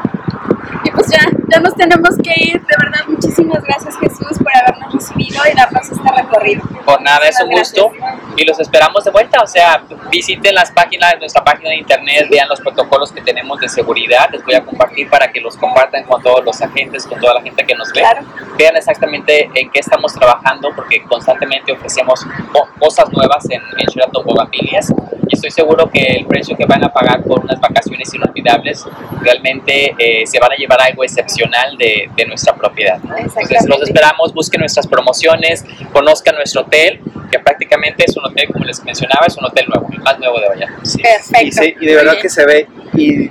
pues 0.99 1.11
ya, 1.11 1.31
ya 1.49 1.61
nos 1.61 1.75
tenemos 1.75 2.17
que 2.19 2.33
ir. 2.43 2.61
De 2.61 2.75
verdad, 2.83 3.07
muchísimas 3.09 3.63
gracias 3.63 3.97
Jesús 3.99 4.39
por 4.49 4.63
habernos 4.63 4.93
recibido 4.95 5.43
y 5.51 5.57
darnos 5.57 5.91
este 5.91 6.13
recorrido. 6.17 6.63
Por 6.85 7.03
nada, 7.03 7.27
es 7.29 7.41
un 7.43 7.51
gusto 7.51 7.93
y 8.37 8.45
los 8.45 8.59
esperamos 8.61 9.05
de 9.05 9.11
vuelta. 9.11 9.41
O 9.43 9.47
sea, 9.47 9.83
visiten 10.11 10.55
las 10.55 10.71
páginas, 10.71 11.15
nuestra 11.19 11.45
página 11.45 11.71
de 11.71 11.77
internet, 11.77 12.27
vean 12.31 12.49
los 12.49 12.61
protocolos 12.61 13.13
que 13.13 13.21
tenemos 13.21 13.61
de 13.61 13.69
seguridad. 13.69 14.29
Les 14.33 14.45
voy 14.45 14.55
a 14.55 14.65
compartir 14.65 15.09
para 15.11 15.31
que 15.31 15.41
los 15.41 15.57
compartan 15.57 16.05
con 16.05 16.23
todos 16.23 16.45
los 16.45 16.61
agentes, 16.63 17.07
con 17.07 17.21
toda 17.21 17.35
la 17.35 17.43
gente 17.43 17.65
que 17.65 17.75
nos 17.75 17.93
ve. 17.93 18.01
Claro. 18.01 18.23
Vean 18.57 18.77
exactamente 18.77 19.49
en 19.55 19.71
qué 19.71 19.81
estamos 19.81 20.15
trabajando 20.15 20.71
porque 20.75 21.03
constantemente 21.03 21.73
ofrecemos 21.73 22.25
co- 22.53 22.69
cosas 22.79 23.11
nuevas 23.13 23.45
en, 23.51 23.61
en 23.61 23.87
Sheraton 23.87 24.25
y 24.53 25.35
estoy 25.35 25.51
seguro 25.51 25.91
que 25.91 26.01
el 26.01 26.27
precio 26.27 26.57
que 26.57 26.65
van 26.65 26.83
a 26.85 26.89
pagar 26.93 27.23
por 27.23 27.41
unas 27.41 27.61
vacaciones 27.61 28.13
inolvidables 28.15 28.85
realmente 29.21 29.95
eh, 29.99 30.27
se 30.27 30.39
van 30.41 30.53
a 30.53 30.55
llevar 30.57 30.81
algo 30.81 31.05
excepcional 31.05 31.77
de, 31.77 32.09
de 32.17 32.27
nuestra 32.27 32.55
propiedad. 32.55 32.99
Entonces 33.19 33.67
los 33.69 33.83
esperamos, 33.83 34.33
busquen 34.33 34.48
nuestras 34.57 34.87
promociones, 34.87 35.65
conozcan 35.93 36.37
nuestro 36.37 36.63
hotel, 36.63 37.01
que 37.31 37.39
prácticamente 37.39 38.05
es 38.07 38.17
un 38.17 38.25
hotel, 38.25 38.49
como 38.51 38.65
les 38.65 38.83
mencionaba, 38.85 39.27
es 39.27 39.37
un 39.37 39.45
hotel 39.45 39.67
nuevo, 39.69 39.89
el 39.93 40.01
más 40.01 40.19
nuevo 40.19 40.41
de 40.41 40.49
Vallarta. 40.49 40.79
Sí. 40.85 41.03
Perfecto. 41.03 41.65
Y, 41.83 41.87
de 41.87 41.95
verdad 41.95 42.15
que 42.23 42.31
se 42.31 42.47
ve 42.47 42.67
y, 42.95 43.29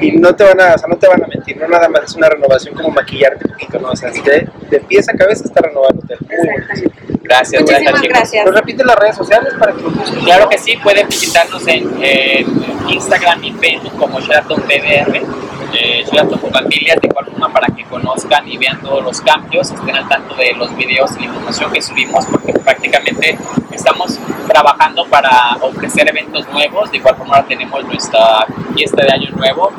y 0.00 0.12
no 0.12 0.34
te 0.34 0.44
van 0.44 0.60
a, 0.60 0.74
o 0.74 0.78
sea, 0.78 0.88
no 0.88 0.96
te 0.96 1.08
van 1.08 1.22
a 1.22 1.26
mentir, 1.26 1.56
no 1.58 1.68
nada 1.68 1.88
más 1.88 2.04
es 2.04 2.14
una 2.14 2.28
renovación 2.28 2.74
como 2.74 2.90
maquillarte 2.90 3.46
un 3.46 3.52
poquito, 3.52 3.78
no, 3.80 3.90
o 3.90 3.96
sea, 3.96 4.10
de, 4.10 4.48
de 4.70 4.80
pies 4.80 5.08
a 5.08 5.12
cabeza 5.12 5.44
está 5.44 5.60
renovado 5.60 5.92
el 5.92 5.98
hotel. 5.98 6.18
Muy 6.20 6.36
bonito. 6.36 6.72
Exactamente. 6.72 7.04
Gracias, 7.24 7.62
Muchísimas 7.62 7.82
gracias 7.84 8.02
chicos. 8.02 8.18
gracias. 8.18 8.42
Pues 8.44 8.54
repite 8.54 8.84
las 8.84 8.96
redes 8.96 9.16
sociales 9.16 9.54
para 9.58 9.72
que 9.72 9.82
busquen. 9.82 10.20
Claro 10.24 10.48
que 10.48 10.58
sí, 10.58 10.76
pueden 10.82 11.08
visitarnos 11.08 11.66
en, 11.68 12.02
en 12.02 12.46
Instagram 12.90 13.42
y 13.44 13.52
Facebook 13.52 13.96
como 13.96 14.20
Sheraton 14.20 14.60
PDR, 14.60 15.22
eh, 15.74 16.04
Sheraton 16.04 16.40
Bougainvilleas, 16.40 17.00
de 17.00 17.08
igual 17.08 17.26
forma 17.26 17.52
para 17.52 17.66
que 17.68 17.84
conozcan 17.84 18.46
y 18.48 18.56
vean 18.56 18.80
todos 18.80 19.02
los 19.02 19.20
cambios, 19.20 19.70
estén 19.70 19.96
al 19.96 20.08
tanto 20.08 20.34
de 20.34 20.52
los 20.54 20.74
videos 20.76 21.10
y 21.16 21.20
la 21.20 21.26
información 21.26 21.72
que 21.72 21.82
subimos, 21.82 22.24
porque 22.26 22.52
prácticamente 22.52 23.38
estamos 23.72 24.18
trabajando 24.46 25.04
para 25.06 25.56
ofrecer 25.60 26.08
eventos 26.08 26.48
nuevos, 26.48 26.90
de 26.90 26.98
igual 26.98 27.16
forma 27.16 27.36
ahora 27.36 27.48
tenemos 27.48 27.84
nuestra 27.84 28.46
fiesta 28.74 29.04
de 29.04 29.12
Año 29.12 29.30
Nuevo, 29.30 29.72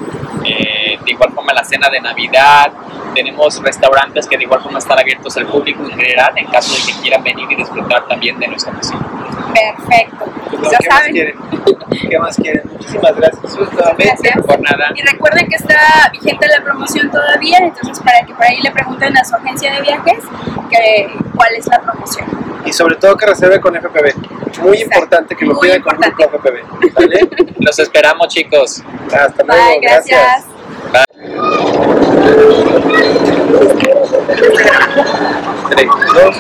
eh, 0.43 0.99
de 1.03 1.11
igual 1.11 1.31
forma 1.31 1.53
la 1.53 1.63
cena 1.63 1.89
de 1.89 2.01
Navidad, 2.01 2.71
tenemos 3.13 3.61
restaurantes 3.63 4.27
que 4.27 4.37
de 4.37 4.43
igual 4.43 4.61
forma 4.61 4.79
están 4.79 4.99
abiertos 4.99 5.35
al 5.37 5.47
público 5.47 5.83
en 5.83 5.91
general 5.91 6.33
en 6.35 6.47
caso 6.47 6.75
de 6.75 6.91
que 6.91 6.99
quieran 7.01 7.23
venir 7.23 7.47
y 7.49 7.55
disfrutar 7.55 8.05
también 8.07 8.37
de 8.37 8.47
nuestra 8.47 8.73
cocina. 8.73 9.05
Perfecto. 9.53 10.34
Pues, 10.49 10.71
Ya 10.71 10.77
¿Qué 10.77 10.87
más 10.89 10.99
saben. 10.99 11.11
quieren? 11.13 11.35
¿Qué 12.09 12.19
más 12.19 12.35
quieren? 12.35 12.61
Muchísimas 12.71 13.15
gracias. 13.15 13.57
Gracias. 13.97 14.45
Por 14.45 14.59
nada. 14.61 14.91
Y 14.95 15.01
recuerden 15.01 15.47
que 15.47 15.55
está 15.55 16.09
vigente 16.11 16.47
la 16.47 16.63
promoción 16.63 17.09
todavía, 17.11 17.57
entonces 17.59 17.99
para 18.03 18.25
que 18.25 18.33
por 18.33 18.43
ahí 18.45 18.61
le 18.61 18.71
pregunten 18.71 19.17
a 19.17 19.23
su 19.23 19.35
agencia 19.35 19.73
de 19.73 19.81
viajes 19.81 20.23
que, 20.69 21.07
cuál 21.35 21.53
es 21.55 21.67
la 21.67 21.79
promoción. 21.81 22.27
Y 22.65 22.73
sobre 22.73 22.95
todo 22.95 23.15
que 23.15 23.25
reserve 23.27 23.59
con 23.61 23.75
FPV. 23.75 24.15
Muy 24.61 24.77
Exacto. 24.77 24.83
importante 24.83 25.35
que 25.35 25.45
lo 25.45 25.59
pidan 25.59 25.81
con. 25.81 25.97
Grupo 25.97 26.23
FPV. 26.39 26.93
¿Vale? 26.93 27.29
Los 27.59 27.77
esperamos, 27.79 28.27
chicos. 28.29 28.83
Hasta 29.07 29.43
luego. 29.43 29.63
Bye, 29.69 29.79
gracias. 29.81 30.45
Tres, 35.69 35.87
dos. 36.13 36.35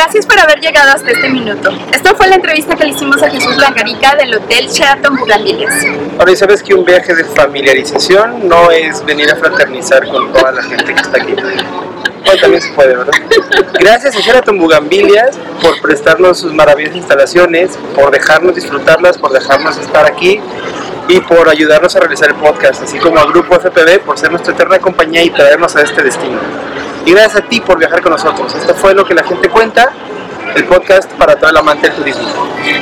Gracias 0.00 0.26
por 0.26 0.38
haber 0.38 0.60
llegado 0.60 0.92
hasta 0.92 1.10
este 1.10 1.28
minuto. 1.28 1.76
Esta 1.92 2.14
fue 2.14 2.28
la 2.28 2.36
entrevista 2.36 2.76
que 2.76 2.84
le 2.84 2.90
hicimos 2.90 3.20
a 3.20 3.28
Jesús 3.28 3.56
Langarica 3.56 4.14
del 4.14 4.32
Hotel 4.32 4.68
Sheraton 4.68 5.16
Bugambilias. 5.16 5.74
Ahora, 6.16 6.30
y 6.30 6.36
sabes 6.36 6.62
que 6.62 6.72
un 6.72 6.84
viaje 6.84 7.16
de 7.16 7.24
familiarización 7.24 8.48
no 8.48 8.70
es 8.70 9.04
venir 9.04 9.28
a 9.28 9.34
fraternizar 9.34 10.06
con 10.08 10.32
toda 10.32 10.52
la 10.52 10.62
gente 10.62 10.94
que 10.94 11.00
está 11.00 11.20
aquí. 11.20 11.34
Bueno, 11.34 12.40
también 12.40 12.62
se 12.62 12.72
puede, 12.74 12.94
¿verdad? 12.94 13.12
Gracias 13.80 14.14
a 14.14 14.20
Sheraton 14.20 14.56
Bugambilias 14.56 15.36
por 15.60 15.80
prestarnos 15.80 16.38
sus 16.38 16.54
maravillosas 16.54 16.98
instalaciones, 16.98 17.76
por 17.96 18.12
dejarnos 18.12 18.54
disfrutarlas, 18.54 19.18
por 19.18 19.32
dejarnos 19.32 19.78
estar 19.78 20.06
aquí 20.06 20.40
y 21.08 21.20
por 21.22 21.48
ayudarnos 21.48 21.96
a 21.96 21.98
realizar 21.98 22.28
el 22.28 22.36
podcast, 22.36 22.84
así 22.84 22.98
como 22.98 23.18
al 23.18 23.32
Grupo 23.32 23.56
FPV 23.56 23.98
por 24.04 24.16
ser 24.16 24.30
nuestra 24.30 24.54
eterna 24.54 24.78
compañía 24.78 25.24
y 25.24 25.30
traernos 25.30 25.74
a 25.74 25.82
este 25.82 26.04
destino. 26.04 26.67
Y 27.08 27.12
gracias 27.12 27.36
a 27.36 27.40
ti 27.40 27.58
por 27.62 27.78
viajar 27.78 28.02
con 28.02 28.12
nosotros. 28.12 28.54
Esto 28.54 28.74
fue 28.74 28.92
lo 28.92 29.02
que 29.02 29.14
la 29.14 29.24
gente 29.24 29.48
cuenta, 29.48 29.90
el 30.54 30.66
podcast 30.66 31.10
para 31.12 31.36
todo 31.36 31.48
el 31.48 31.56
amante 31.56 31.88
del 31.88 31.96
turismo. 31.96 32.28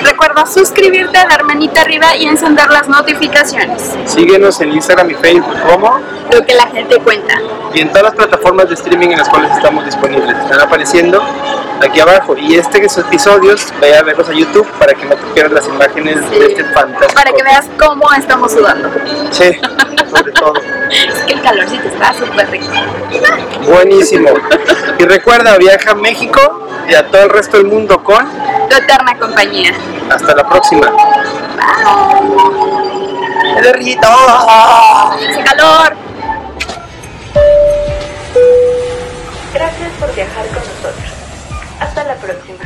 Recuerda 0.02 0.44
suscribirte, 0.44 1.16
dar 1.16 1.44
manita 1.44 1.82
arriba 1.82 2.16
y 2.16 2.26
encender 2.26 2.68
las 2.68 2.88
notificaciones. 2.88 3.94
Síguenos 4.04 4.60
en 4.60 4.72
Instagram 4.72 5.10
y 5.10 5.14
Facebook 5.14 5.54
como 5.70 6.00
Lo 6.32 6.44
que 6.44 6.56
la 6.56 6.66
gente 6.66 6.98
cuenta. 6.98 7.40
y 7.72 7.82
en 7.82 7.88
todas 7.90 8.02
las 8.02 8.14
plataformas 8.16 8.68
de 8.68 8.74
streaming 8.74 9.10
en 9.10 9.18
las 9.18 9.28
cuales 9.28 9.52
estamos 9.52 9.84
disponibles. 9.84 10.36
Están 10.36 10.60
apareciendo 10.60 11.22
aquí 11.80 12.00
abajo. 12.00 12.36
Y 12.36 12.56
este 12.56 12.84
episodios, 12.84 13.72
ve 13.80 13.96
a 13.96 14.02
verlos 14.02 14.28
a 14.28 14.32
YouTube 14.32 14.66
para 14.80 14.92
que 14.92 15.04
no 15.04 15.14
te 15.14 15.26
pierdas 15.34 15.52
las 15.52 15.68
imágenes 15.68 16.30
de 16.30 16.46
este 16.46 16.64
fantástico. 16.64 17.14
Para 17.14 17.30
que 17.30 17.44
veas 17.44 17.66
cómo 17.78 18.12
estamos 18.12 18.50
sudando. 18.50 18.90
Sí, 19.30 19.52
sobre 20.10 20.32
todo. 20.32 20.54
Es 20.90 21.22
que 21.24 21.32
el 21.34 21.42
calorcito 21.42 21.88
está 21.88 22.12
súper 22.12 22.50
rico. 22.50 22.72
Buenísimo. 23.66 24.30
Y 24.98 25.04
recuerda, 25.04 25.56
viaja 25.58 25.92
a 25.92 25.94
México 25.94 26.68
y 26.88 26.94
a 26.94 27.06
todo 27.10 27.24
el 27.24 27.30
resto 27.30 27.56
del 27.58 27.66
mundo 27.66 28.02
con. 28.02 28.26
Tu 28.68 28.76
eterna 28.76 29.18
compañía. 29.18 29.72
Hasta 30.10 30.34
la 30.34 30.48
próxima. 30.48 30.92
¡Hace 35.12 35.44
calor! 35.44 35.96
Gracias 39.54 39.90
por 39.98 40.14
viajar 40.14 40.46
con 40.46 40.56
nosotros. 40.56 41.12
Hasta 41.80 42.04
la 42.04 42.14
próxima. 42.16 42.65